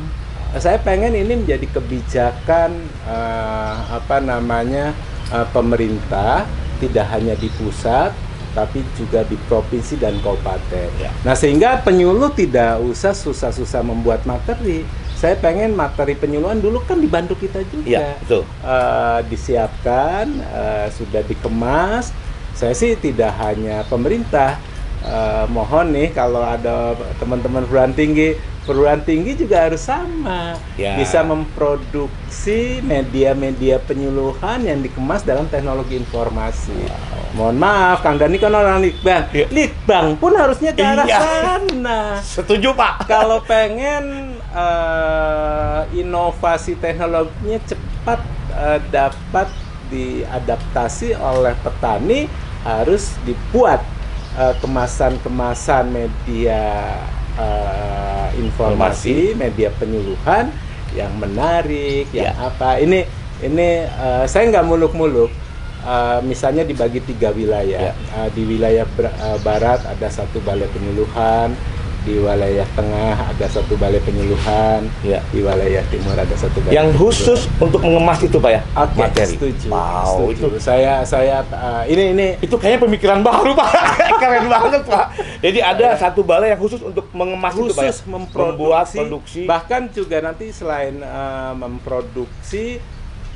Saya 0.52 0.76
pengen 0.78 1.12
ini 1.12 1.36
menjadi 1.38 1.64
kebijakan 1.66 2.76
eh, 3.04 3.76
apa 3.88 4.20
namanya 4.20 4.92
eh, 5.32 5.46
pemerintah 5.50 6.44
tidak 6.78 7.06
hanya 7.10 7.32
di 7.38 7.48
pusat 7.56 8.12
tapi 8.52 8.84
juga 9.00 9.24
di 9.24 9.36
provinsi 9.48 9.96
dan 9.96 10.20
kabupaten. 10.20 10.88
Ya. 11.00 11.10
Nah 11.24 11.32
sehingga 11.32 11.80
penyuluh 11.80 12.36
tidak 12.36 12.84
usah 12.84 13.16
susah-susah 13.16 13.80
membuat 13.80 14.28
materi. 14.28 14.84
Saya 15.16 15.38
pengen 15.38 15.72
materi 15.78 16.18
penyuluhan 16.18 16.58
dulu 16.58 16.82
kan 16.82 16.98
dibantu 16.98 17.38
kita 17.38 17.62
juga. 17.70 17.86
Iya, 17.86 18.18
betul. 18.20 18.42
Eh, 18.44 19.20
disiapkan, 19.30 20.26
eh, 20.34 20.86
sudah 20.92 21.22
dikemas. 21.24 22.10
Saya 22.52 22.74
sih 22.76 22.98
tidak 22.98 23.32
hanya 23.40 23.86
pemerintah. 23.88 24.58
Eh, 25.02 25.46
mohon 25.48 25.94
nih 25.94 26.10
kalau 26.12 26.42
ada 26.42 26.98
teman-teman 27.22 27.64
perguruan 27.64 27.94
tinggi, 27.94 28.34
perguruan 28.62 29.00
tinggi 29.00 29.34
juga 29.34 29.66
harus 29.66 29.82
sama, 29.82 30.54
Ya. 30.74 30.94
bisa 30.94 31.20
memproduksi 31.22 32.78
media-media 32.80 33.78
penyuluhan 33.78 34.62
yang 34.62 34.78
dikemas 34.78 35.22
dalam 35.22 35.46
teknologi 35.46 35.94
informasi. 35.94 36.86
Mohon 37.32 37.56
maaf, 37.58 37.98
Kang 38.00 38.16
Dani 38.16 38.36
kan 38.36 38.52
orang 38.52 38.78
Litbang. 38.78 39.24
Iya. 39.30 39.46
Litbang 39.48 40.14
pun 40.14 40.32
harusnya 40.32 40.70
ke 40.70 40.80
arah 40.80 41.02
Iya. 41.02 41.18
sana 41.18 42.00
Setuju 42.20 42.72
Pak. 42.72 43.08
kalau 43.08 43.40
pengen 43.40 44.36
eh, 44.46 45.80
inovasi 45.94 46.76
teknologinya 46.76 47.56
cepat 47.64 48.20
eh, 48.52 48.78
dapat 48.88 49.48
diadaptasi 49.88 51.16
oleh 51.16 51.56
petani 51.58 52.28
harus 52.62 53.16
dibuat 53.24 53.80
eh, 54.34 54.54
kemasan-kemasan 54.60 55.88
media 55.88 56.94
eh, 57.36 58.28
informasi, 58.38 59.32
media 59.34 59.68
penyuluhan 59.72 60.52
yang 60.92 61.12
menarik, 61.16 62.08
yang 62.12 62.32
Ya. 62.32 62.48
apa 62.48 62.76
ini 62.78 63.04
ini 63.40 63.68
eh, 63.84 64.24
saya 64.26 64.48
nggak 64.50 64.66
muluk-muluk. 64.66 65.30
Eh, 65.82 66.18
misalnya 66.22 66.62
dibagi 66.62 67.02
tiga 67.02 67.34
wilayah. 67.34 67.90
Ya. 67.90 67.94
Eh, 67.94 68.28
di 68.30 68.42
wilayah 68.46 68.86
ber- 68.86 69.10
eh, 69.10 69.38
barat 69.42 69.82
ada 69.82 70.08
satu 70.08 70.38
balai 70.40 70.70
penyuluhan, 70.70 71.50
di 72.02 72.18
wilayah 72.18 72.66
tengah 72.74 73.14
ada 73.14 73.46
satu 73.46 73.78
balai 73.78 74.02
penyuluhan, 74.02 74.86
Ya. 75.02 75.22
di 75.30 75.38
wilayah 75.38 75.82
timur 75.86 76.14
ada 76.14 76.34
satu 76.34 76.58
balai. 76.60 76.74
Yang 76.74 76.88
khusus 76.98 77.40
untuk 77.56 77.78
mengemas 77.78 78.18
itu 78.20 78.36
Pak 78.36 78.50
ya? 78.50 78.60
Oke, 78.74 78.98
materi. 78.98 79.34
setuju. 79.38 79.66
Wow, 79.70 80.06
setuju. 80.30 80.30
itu 80.32 80.46
Saya 80.58 81.06
saya 81.06 81.46
eh, 81.46 81.82
ini 81.94 82.04
ini 82.14 82.26
itu 82.42 82.54
kayaknya 82.54 82.80
pemikiran 82.84 83.18
baru 83.22 83.54
Pak. 83.54 83.70
Keren 84.22 84.46
banget 84.50 84.82
Pak. 84.84 85.06
Jadi 85.38 85.58
ada 85.58 85.86
satu 85.94 86.20
balai 86.22 86.50
yang 86.50 86.60
khusus 86.60 86.82
untuk 86.82 87.06
mengemas 87.14 87.54
itu 87.54 87.70
Pak 87.70 87.84
ya? 87.86 87.90
khusus 87.94 88.02
memproduksi 88.04 88.98
produksi. 88.98 89.40
bahkan 89.46 89.86
juga 89.88 90.16
nanti 90.18 90.50
selain 90.50 90.98
eh, 90.98 91.52
memproduksi 91.54 92.82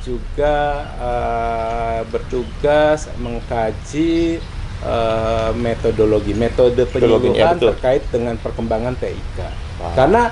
juga 0.02 0.57
eh, 0.96 2.00
bertugas 2.07 3.11
mengkaji 3.18 4.38
eh, 4.85 5.51
metodologi 5.57 6.33
metode 6.37 6.85
penyuluhan 6.91 7.57
betul. 7.57 7.73
terkait 7.73 8.03
dengan 8.12 8.35
perkembangan 8.37 8.97
TIK 8.99 9.39
Wow. 9.77 9.93
karena 9.93 10.23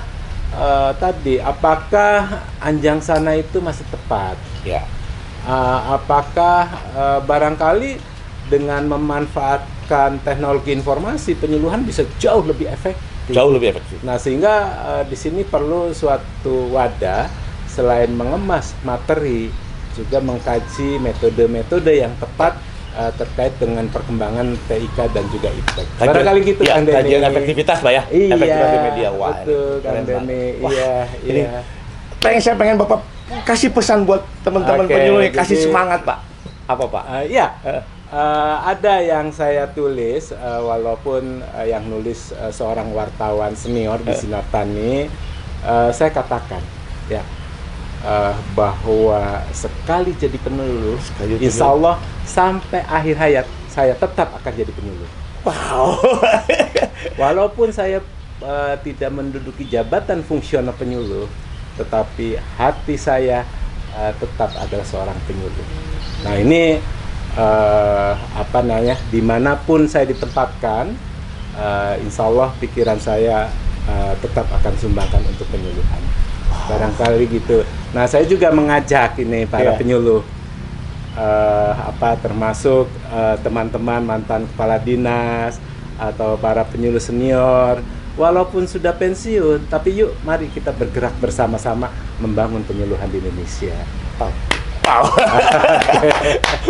eh, 0.57 0.91
tadi 0.97 1.37
apakah 1.37 2.41
anjang 2.57 2.97
sana 2.97 3.37
itu 3.37 3.61
masih 3.61 3.85
tepat 3.93 4.37
Ya. 4.65 4.81
Uh, 5.45 6.01
apakah 6.01 6.65
uh, 6.97 7.19
barangkali 7.21 8.01
dengan 8.49 8.81
memanfaatkan 8.89 10.17
teknologi 10.25 10.73
informasi 10.73 11.37
penyuluhan 11.37 11.85
bisa 11.85 12.01
jauh 12.17 12.41
lebih 12.41 12.65
efektif. 12.65 13.29
Jauh 13.29 13.53
lebih 13.53 13.77
efektif. 13.77 14.01
Nah, 14.01 14.17
sehingga 14.17 14.53
uh, 14.81 15.03
di 15.05 15.13
sini 15.13 15.45
perlu 15.45 15.93
suatu 15.93 16.73
wadah 16.73 17.29
selain 17.69 18.09
mengemas 18.09 18.73
materi 18.81 19.53
juga 19.93 20.17
mengkaji 20.17 20.97
metode-metode 20.97 21.93
yang 21.93 22.17
tepat 22.17 22.57
uh, 22.95 23.11
terkait 23.13 23.53
dengan 23.55 23.85
perkembangan 23.85 24.57
TIK 24.65 24.97
dan 25.09 25.25
juga 25.29 25.49
IPTEK. 25.49 25.87
Barangkali 25.97 26.39
gitu 26.41 26.61
ya, 26.63 26.73
Kang 26.73 26.83
Denny. 26.83 26.97
kajian 26.97 27.21
efektivitas 27.25 27.77
Pak 27.79 27.91
ya. 27.91 28.03
Iya, 28.07 28.33
efektivitas 28.33 28.81
media. 28.83 29.09
Wah, 29.11 29.35
betul 29.37 29.73
Kang. 29.79 30.03
Denny. 30.03 30.43
Wah, 30.57 30.71
Iya, 30.71 30.93
ini 31.23 31.41
iya. 31.43 31.61
pengen 32.17 32.41
saya 32.41 32.55
pengen 32.55 32.75
Bapak 32.75 32.99
kasih 33.43 33.69
pesan 33.69 34.03
buat 34.03 34.21
teman-teman 34.41 34.85
Oke, 34.85 34.93
penyuluh 34.93 35.21
kasih 35.29 35.55
jadi- 35.55 35.65
semangat 35.65 35.99
Pak. 36.01 36.19
Apa 36.65 36.83
Pak? 36.87 37.03
Uh, 37.05 37.23
iya, 37.25 37.47
Eh. 37.61 37.83
Uh, 38.05 38.57
ada 38.63 39.01
yang 39.01 39.27
saya 39.29 39.65
tulis, 39.67 40.29
uh, 40.31 40.61
walaupun 40.61 41.23
uh, 41.43 41.65
yang 41.65 41.83
nulis 41.83 42.31
uh, 42.31 42.47
seorang 42.47 42.89
wartawan 42.89 43.51
senior 43.53 43.97
di 43.99 44.13
Eh. 44.13 44.15
Sinar 44.15 44.45
Tani, 44.47 45.09
uh, 45.61 45.89
saya 45.89 46.09
katakan 46.09 46.61
ya 47.07 47.25
uh, 48.05 48.33
bahwa 48.53 49.41
sekali 49.51 50.13
jadi 50.15 50.37
penyuluh, 50.37 51.01
Sekali 51.01 51.41
insya 51.41 51.73
Allah 51.73 51.97
sampai 52.23 52.85
akhir 52.85 53.15
hayat 53.17 53.45
saya 53.67 53.97
tetap 53.97 54.31
akan 54.39 54.53
jadi 54.55 54.71
penyuluh. 54.71 55.09
Wow. 55.43 55.99
Walaupun 57.21 57.69
saya 57.75 57.99
uh, 58.39 58.75
tidak 58.81 59.11
menduduki 59.11 59.67
jabatan 59.67 60.23
fungsional 60.23 60.73
penyuluh, 60.77 61.27
tetapi 61.75 62.39
hati 62.55 62.95
saya 62.95 63.43
uh, 63.93 64.13
tetap 64.15 64.55
adalah 64.55 64.85
seorang 64.87 65.17
penyuluh. 65.27 65.65
Nah 66.23 66.33
ini 66.39 66.79
uh, 67.35 68.13
apa 68.15 68.59
namanya, 68.63 68.95
di 69.11 69.19
mana 69.19 69.59
pun 69.59 69.85
saya 69.85 70.07
ditempatkan, 70.07 70.95
uh, 71.59 71.93
insya 71.99 72.31
Allah 72.31 72.49
pikiran 72.57 72.97
saya 72.97 73.51
uh, 73.85 74.13
tetap 74.23 74.47
akan 74.49 74.73
sumbangkan 74.79 75.21
untuk 75.29 75.45
penyuluhan. 75.51 76.01
Barangkali 76.65 77.27
gitu. 77.29 77.61
Nah 77.95 78.05
saya 78.05 78.27
juga 78.27 78.51
mengajak 78.51 79.15
ini 79.17 79.47
para 79.47 79.71
Iya. 79.71 79.79
penyuluh 79.79 80.19
eh, 81.15 81.71
apa 81.73 82.19
termasuk 82.19 82.91
eh, 83.07 83.35
teman-teman 83.39 84.03
mantan 84.03 84.43
kepala 84.51 84.75
dinas 84.77 85.55
atau 85.95 86.35
para 86.35 86.67
penyuluh 86.67 86.99
senior 86.99 87.79
walaupun 88.19 88.67
sudah 88.67 88.91
pensiun 88.91 89.71
tapi 89.71 89.95
yuk 89.95 90.11
mari 90.21 90.51
kita 90.51 90.75
bergerak 90.75 91.15
bersama-sama 91.17 91.87
membangun 92.19 92.63
penyuluhan 92.63 93.07
di 93.07 93.23
Indonesia. 93.23 93.75
Wow. 94.19 95.07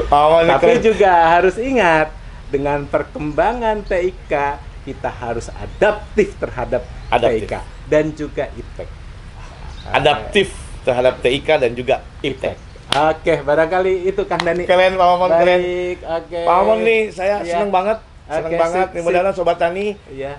wow, 0.07 0.39
Tapi 0.55 0.79
juga 0.79 1.11
harus 1.35 1.57
ingat 1.57 2.13
dengan 2.47 2.85
perkembangan 2.85 3.81
TIK 3.83 4.33
kita 4.85 5.09
harus 5.09 5.49
adaptif 5.51 6.37
terhadap 6.37 6.85
Adaptif. 7.09 7.49
TIK 7.49 7.53
dan 7.85 8.05
juga 8.13 8.45
IPTEK. 8.47 8.89
adaptif 9.85 10.49
terhadap 10.85 11.17
TIK 11.19 11.47
dan 11.57 11.71
juga 11.73 11.95
IPTEK. 12.21 12.57
Oke, 12.95 13.41
barangkali 13.41 14.07
itu 14.07 14.21
Kang 14.23 14.39
Dani. 14.39 14.63
Keren 14.63 14.93
Pak 14.93 15.03
Mamon, 15.03 15.29
keren. 15.33 15.59
Baik, 15.59 15.97
oke. 15.99 16.39
Pak 16.39 16.55
Mamon 16.55 16.79
nih, 16.79 17.01
saya 17.09 17.41
Iya. 17.41 17.57
seneng 17.57 17.69
banget, 17.69 17.97
seneng 18.23 18.45
Oke, 18.47 18.61
banget. 18.61 18.87
mudah-mudahan 18.95 19.35
Sobat 19.35 19.57
Tani, 19.57 19.97
Iya. 20.07 20.37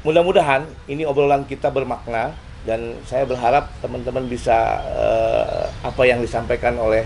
mudah-mudahan 0.00 0.62
ini 0.86 1.02
obrolan 1.02 1.42
kita 1.44 1.68
bermakna 1.68 2.32
dan 2.62 2.80
saya 3.02 3.22
berharap 3.22 3.68
teman-teman 3.80 4.26
bisa 4.26 4.54
eh, 4.86 5.64
apa 5.82 6.02
yang 6.02 6.18
disampaikan 6.18 6.78
oleh 6.78 7.02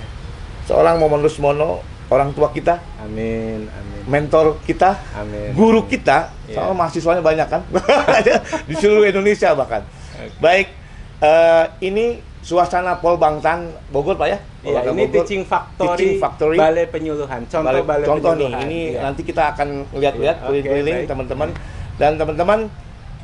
seorang 0.62 0.96
Momon 0.96 1.20
Rusmono, 1.20 1.80
orang 2.06 2.30
tua 2.30 2.50
kita, 2.50 2.78
Amin, 2.98 3.66
amin. 3.66 4.00
mentor 4.06 4.60
kita, 4.62 5.00
Amin. 5.12 5.52
guru 5.52 5.84
kita, 5.84 6.30
Iya. 6.46 6.60
sama 6.60 6.72
mahasiswanya 6.76 7.20
banyak 7.20 7.48
kan, 7.48 7.62
di 8.68 8.74
seluruh 8.74 9.04
Indonesia 9.04 9.50
bahkan. 9.52 9.82
Oke. 10.14 10.36
Baik, 10.38 10.66
eh, 11.20 11.64
ini 11.82 12.06
suasana 12.40 12.96
Pol 12.96 13.14
Bangtan 13.14 13.68
Bogor 13.88 14.16
Pak 14.16 14.26
ya? 14.26 14.38
Iya, 14.62 14.80
ini 14.90 15.04
Bogor. 15.04 15.14
teaching 15.20 15.42
factory, 15.42 15.88
Teaching 15.90 16.12
Factory. 16.16 16.56
balai 16.56 16.84
penyuluhan. 16.86 17.44
Contoh 17.46 17.68
Balik- 17.70 17.86
balai 17.86 18.06
contoh 18.06 18.32
nih, 18.32 18.40
penyuluhan. 18.42 18.64
ini 18.66 18.80
Iya. 18.90 19.00
nanti 19.02 19.20
kita 19.22 19.42
akan 19.50 19.68
lihat-lihat 19.92 20.36
Iya, 20.36 20.42
oke, 20.42 20.46
keliling-keliling 20.46 20.98
teman-teman 21.06 21.48
dan 21.96 22.12
teman-teman 22.16 22.60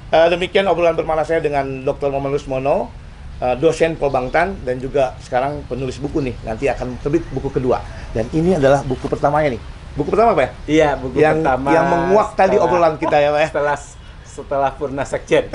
eh, 0.07 0.29
demikian 0.29 0.65
obrolan 0.65 0.95
bermalas 0.95 1.27
saya 1.27 1.41
dengan 1.41 1.83
Dr. 1.83 2.09
Momen 2.09 2.31
Rusmono, 2.31 2.93
eh, 3.39 3.57
dosen 3.57 3.97
Polbangtan 3.97 4.55
dan 4.63 4.79
juga 4.79 5.19
sekarang 5.19 5.67
penulis 5.67 5.97
buku 5.97 6.23
nih. 6.23 6.37
Nanti 6.43 6.69
akan 6.69 6.95
terbit 7.01 7.27
buku 7.29 7.51
kedua 7.51 7.83
dan 8.13 8.29
ini 8.31 8.55
adalah 8.55 8.81
buku 8.81 9.03
pertamanya 9.07 9.51
nih. 9.51 9.63
Buku 9.93 10.07
pertama 10.07 10.31
apa 10.31 10.43
ya? 10.43 10.51
Iya, 10.69 10.89
buku 10.95 11.17
yang 11.17 11.41
pertama. 11.41 11.69
yang 11.71 11.85
menguak 11.87 12.29
tadi 12.35 12.55
obrolan 12.55 12.95
kita 12.95 13.17
ya, 13.17 13.29
Pak 13.29 13.41
ya. 13.41 13.49
Setelah 13.51 13.77
setelah 14.37 14.69
Purna 14.77 15.09
Sekjen. 15.09 15.49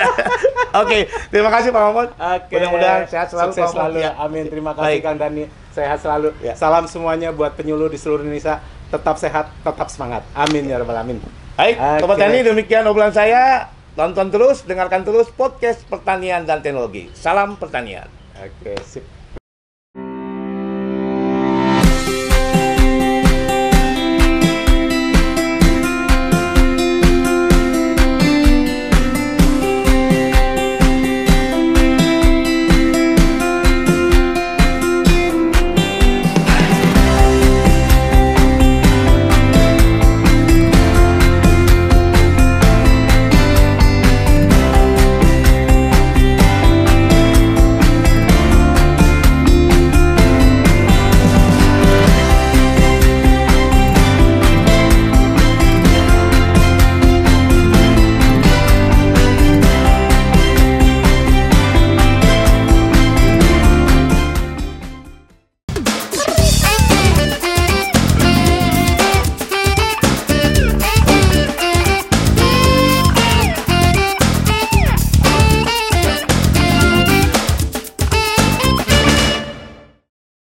Oke, 0.80 1.10
terima 1.30 1.50
kasih 1.50 1.74
Pak 1.74 1.82
Mamon. 1.82 2.08
Oke. 2.14 2.54
Mudah-mudahan 2.54 3.02
sehat 3.10 3.30
selalu. 3.30 3.50
Sukses 3.50 3.66
Pak 3.66 3.74
selalu. 3.74 3.98
Ya. 4.02 4.10
Amin. 4.18 4.44
Terima 4.46 4.70
kasih 4.74 4.86
Baik. 4.86 5.00
Kang 5.02 5.18
Dani. 5.18 5.44
Sehat 5.74 5.98
selalu. 5.98 6.28
Ya. 6.38 6.54
Salam 6.54 6.86
semuanya 6.86 7.34
buat 7.34 7.58
penyuluh 7.58 7.90
di 7.90 7.98
seluruh 7.98 8.22
Indonesia. 8.22 8.62
Tetap 8.90 9.18
sehat, 9.18 9.50
tetap 9.50 9.90
semangat. 9.90 10.22
Amin 10.38 10.70
ya 10.70 10.78
rabbal 10.78 10.94
alamin. 10.94 11.18
Baik. 11.58 11.78
Sobat 11.98 12.16
Tani 12.18 12.38
demikian 12.46 12.86
obrolan 12.86 13.14
saya. 13.14 13.70
Tonton 13.94 14.26
terus, 14.34 14.66
dengarkan 14.66 15.06
terus 15.06 15.30
podcast 15.30 15.86
pertanian 15.86 16.42
dan 16.42 16.58
teknologi. 16.58 17.14
Salam 17.14 17.54
pertanian. 17.54 18.10
Oke, 18.34 18.74
sip. 18.82 19.13